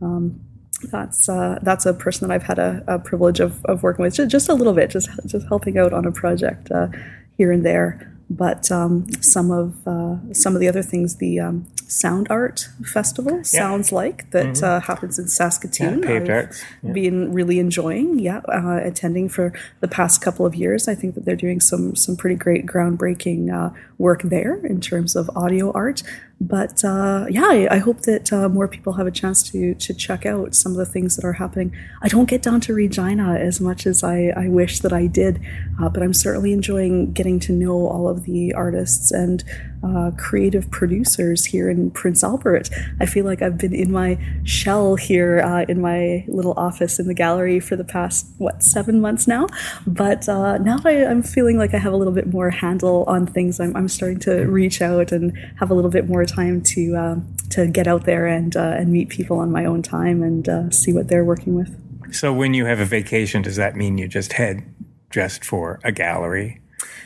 [0.00, 0.40] Um,
[0.78, 4.14] that's uh, that's a person that I've had a, a privilege of, of working with
[4.14, 6.88] just, just, a little bit, just just helping out on a project uh,
[7.36, 8.12] here and there.
[8.28, 13.42] But um, some of uh, some of the other things, the um, sound art festival.
[13.44, 16.00] Sounds like that uh, happens in Saskatoon.
[16.00, 16.10] Mm-hmm.
[16.10, 16.92] Yeah, I've arts, yeah.
[16.92, 20.88] Been really enjoying, yeah, uh, attending for the past couple of years.
[20.88, 25.16] I think that they're doing some some pretty great groundbreaking uh, work there in terms
[25.16, 26.02] of audio art.
[26.38, 29.94] But uh, yeah, I, I hope that uh, more people have a chance to to
[29.94, 31.74] check out some of the things that are happening.
[32.02, 35.40] I don't get down to Regina as much as I, I wish that I did,
[35.80, 39.42] uh, but I'm certainly enjoying getting to know all of the artists and
[39.82, 42.70] uh, creative producers here in Prince Albert.
[43.00, 47.06] I feel like I've been in my shell here uh, in my little office in
[47.06, 49.46] the gallery for the past, what, seven months now.
[49.86, 53.26] But uh, now I, I'm feeling like I have a little bit more handle on
[53.26, 53.60] things.
[53.60, 57.36] I'm, I'm starting to reach out and have a little bit more time to, um,
[57.50, 60.70] to get out there and, uh, and meet people on my own time and uh,
[60.70, 61.76] see what they're working with.
[62.12, 64.62] So when you have a vacation, does that mean you just head
[65.10, 66.60] just for a gallery?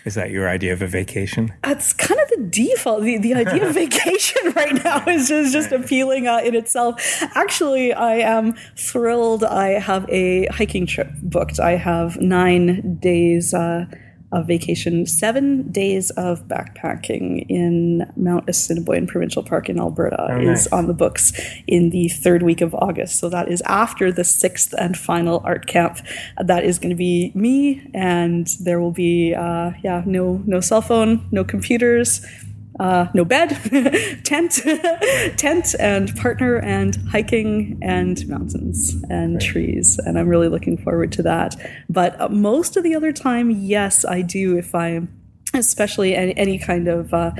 [0.04, 1.52] Is that your idea of a vacation?
[1.62, 3.02] That's kind of the default.
[3.02, 7.22] The, the idea of vacation right now is just, just appealing uh, in itself.
[7.34, 9.44] Actually, I am thrilled.
[9.44, 11.60] I have a hiking trip booked.
[11.60, 13.86] I have nine days uh,
[14.32, 20.46] of vacation, seven days of backpacking in Mount Assiniboine Provincial Park in Alberta Oh, is
[20.46, 20.66] nice.
[20.68, 21.32] on the books
[21.66, 23.18] in the third week of August.
[23.18, 25.98] So that is after the sixth and final art camp.
[26.42, 30.82] That is going to be me, and there will be uh, yeah no no cell
[30.82, 32.24] phone, no computers.
[32.78, 33.50] Uh, no bed,
[34.24, 34.52] tent,
[35.36, 41.22] tent, and partner, and hiking, and mountains, and trees, and I'm really looking forward to
[41.24, 41.56] that.
[41.88, 44.56] But uh, most of the other time, yes, I do.
[44.56, 45.08] If I'm,
[45.52, 47.32] especially any, any kind of uh,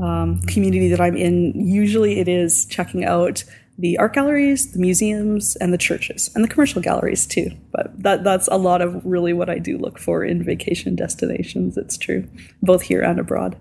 [0.00, 3.44] um, community that I'm in, usually it is checking out
[3.78, 7.50] the art galleries, the museums, and the churches, and the commercial galleries too.
[7.70, 11.76] But that that's a lot of really what I do look for in vacation destinations.
[11.76, 12.28] It's true,
[12.62, 13.56] both here and abroad.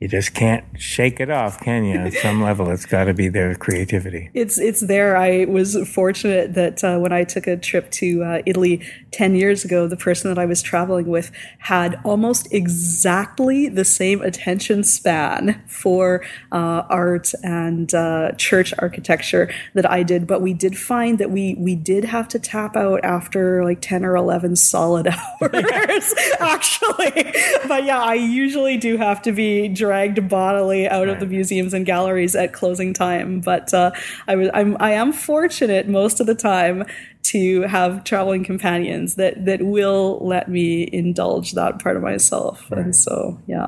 [0.00, 1.96] You just can't shake it off, can you?
[1.96, 4.28] At some level, it's got to be their creativity.
[4.34, 5.16] It's it's there.
[5.16, 8.82] I was fortunate that uh, when I took a trip to uh, Italy
[9.12, 14.20] ten years ago, the person that I was traveling with had almost exactly the same
[14.20, 20.26] attention span for uh, art and uh, church architecture that I did.
[20.26, 24.04] But we did find that we we did have to tap out after like ten
[24.04, 25.06] or eleven solid
[25.40, 27.32] hours, actually.
[27.68, 31.84] But yeah, I usually do have to be dragged bodily out of the museums and
[31.84, 33.40] galleries at closing time.
[33.40, 33.90] But uh,
[34.26, 36.86] I was I'm I am fortunate most of the time
[37.24, 42.70] to have traveling companions that that will let me indulge that part of myself.
[42.70, 43.66] And so yeah,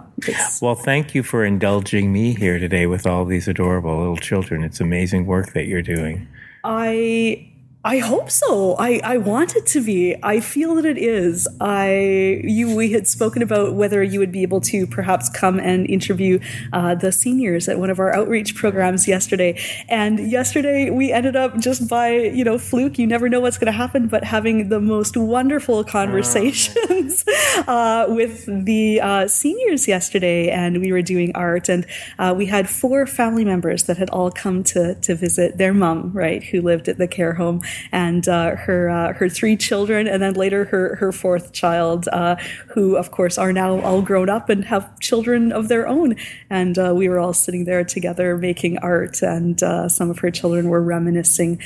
[0.62, 4.64] Well, thank you for indulging me here today with all these adorable little children.
[4.64, 6.26] It's amazing work that you're doing.
[6.64, 7.52] I
[7.87, 8.74] I hope so.
[8.80, 10.16] I, I want it to be.
[10.20, 11.47] I feel that it is.
[11.61, 15.89] I you we had spoken about whether you would be able to perhaps come and
[15.89, 16.41] interview
[16.72, 19.57] uh, the seniors at one of our outreach programs yesterday.
[19.89, 22.99] And yesterday we ended up just by you know fluke.
[22.99, 27.24] You never know what's going to happen, but having the most wonderful conversations
[27.68, 31.87] uh, with the uh, seniors yesterday, and we were doing art, and
[32.18, 36.11] uh, we had four family members that had all come to to visit their mom,
[36.12, 40.22] right, who lived at the care home, and uh, her uh, her three children, and
[40.22, 42.36] then later her her fourth child, uh,
[42.68, 46.16] who of course are now all grown up and have children of their own,
[46.50, 50.30] and uh, we were all sitting there together making art, and uh, some of her
[50.30, 51.60] children were reminiscing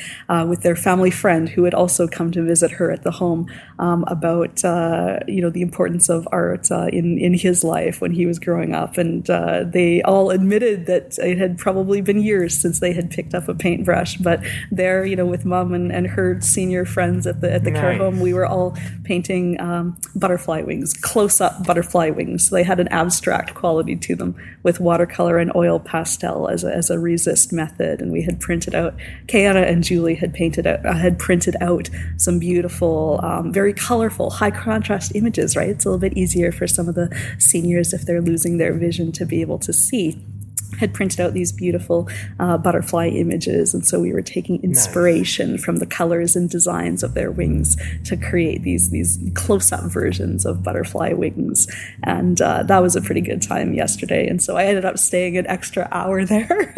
[0.47, 4.05] with their family friend who had also come to visit her at the home um,
[4.07, 4.63] about
[5.29, 8.99] you know the importance of art in in his life when he was growing up,
[8.99, 9.27] and
[9.73, 13.55] they all admitted that it had probably been years since they had picked up a
[13.55, 14.41] paintbrush, but
[14.71, 17.97] there you know with mom and, and her senior friends at the at the care
[17.97, 22.49] home, we were all painting um, butterfly wings, close up butterfly wings.
[22.49, 26.73] So They had an abstract quality to them with watercolor and oil pastel as a,
[26.73, 28.95] as a resist method, and we had printed out.
[29.27, 34.31] Kayana and Julie had painted out, uh, had printed out some beautiful, um, very colorful,
[34.31, 35.57] high contrast images.
[35.57, 38.73] Right, it's a little bit easier for some of the seniors if they're losing their
[38.73, 40.23] vision to be able to see
[40.79, 42.09] had printed out these beautiful
[42.39, 47.15] uh, butterfly images, and so we were taking inspiration from the colors and designs of
[47.15, 51.67] their wings to create these these close-up versions of butterfly wings,
[52.03, 54.27] and uh, that was a pretty good time yesterday.
[54.27, 56.73] And so I ended up staying an extra hour there.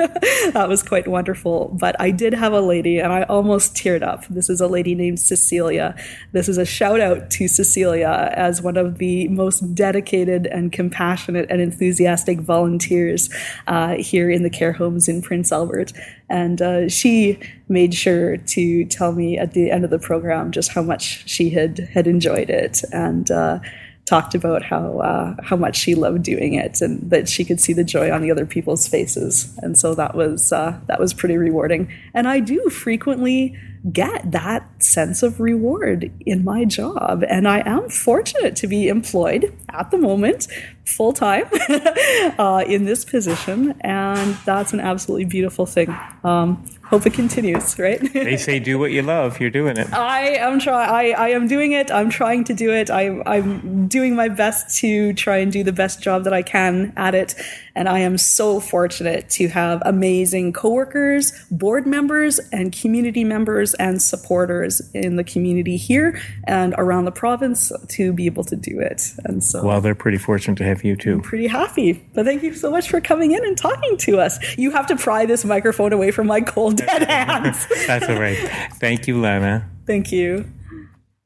[0.53, 1.77] that was quite wonderful.
[1.79, 4.27] But I did have a lady, and I almost teared up.
[4.29, 5.95] This is a lady named Cecilia.
[6.33, 11.47] This is a shout out to Cecilia as one of the most dedicated and compassionate
[11.51, 13.31] and enthusiastic volunteers
[13.67, 15.93] uh, here in the care homes in Prince Albert.
[16.29, 20.73] And uh, she made sure to tell me at the end of the program just
[20.73, 22.83] how much she had had enjoyed it.
[22.93, 23.61] And uh,
[24.05, 27.73] talked about how uh, how much she loved doing it and that she could see
[27.73, 29.57] the joy on the other people's faces.
[29.63, 31.93] And so that was uh, that was pretty rewarding.
[32.15, 33.57] And I do frequently
[33.91, 37.25] get that sense of reward in my job.
[37.29, 40.47] And I am fortunate to be employed at the moment
[40.85, 41.47] full time
[42.39, 43.75] uh, in this position.
[43.81, 45.97] And that's an absolutely beautiful thing.
[46.23, 48.01] Um, hope it continues, right?
[48.13, 49.41] they say do what you love.
[49.41, 49.93] You're doing it.
[49.93, 50.91] I am trying.
[50.91, 51.91] I, I am doing it.
[51.91, 52.91] I'm trying to do it.
[52.91, 56.93] I, I'm doing my best to try and do the best job that I can
[56.97, 57.35] at it.
[57.75, 64.03] And I am so fortunate to have amazing coworkers, board members, and community members and
[64.03, 69.03] supporters in the community here and around the province to be able to do it.
[69.25, 71.15] And so, well, they're pretty fortunate to have you too.
[71.15, 71.93] I'm pretty happy.
[72.15, 74.39] But thank you so much for coming in and talking to us.
[74.59, 77.67] You have to pry this microphone away from my cold dead hands.
[77.87, 78.37] That's all right.
[78.75, 79.69] Thank you, Lana.
[79.87, 80.45] Thank you.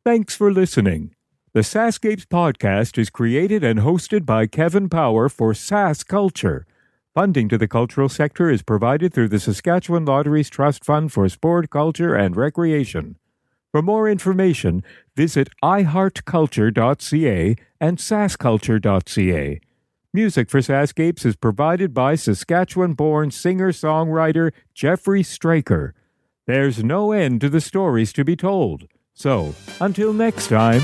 [0.05, 1.16] Thanks for listening.
[1.57, 6.67] The SaskScapes podcast is created and hosted by Kevin Power for Sask Culture.
[7.15, 11.71] Funding to the cultural sector is provided through the Saskatchewan Lotteries Trust Fund for Sport,
[11.71, 13.17] Culture, and Recreation.
[13.73, 14.85] For more information,
[15.17, 19.61] visit iheartculture.ca and saskculture.ca.
[20.13, 25.95] Music for SaskScapes is provided by Saskatchewan born singer songwriter Jeffrey Straker.
[26.47, 28.89] There's no end to the stories to be told.
[29.15, 30.83] So, until next time.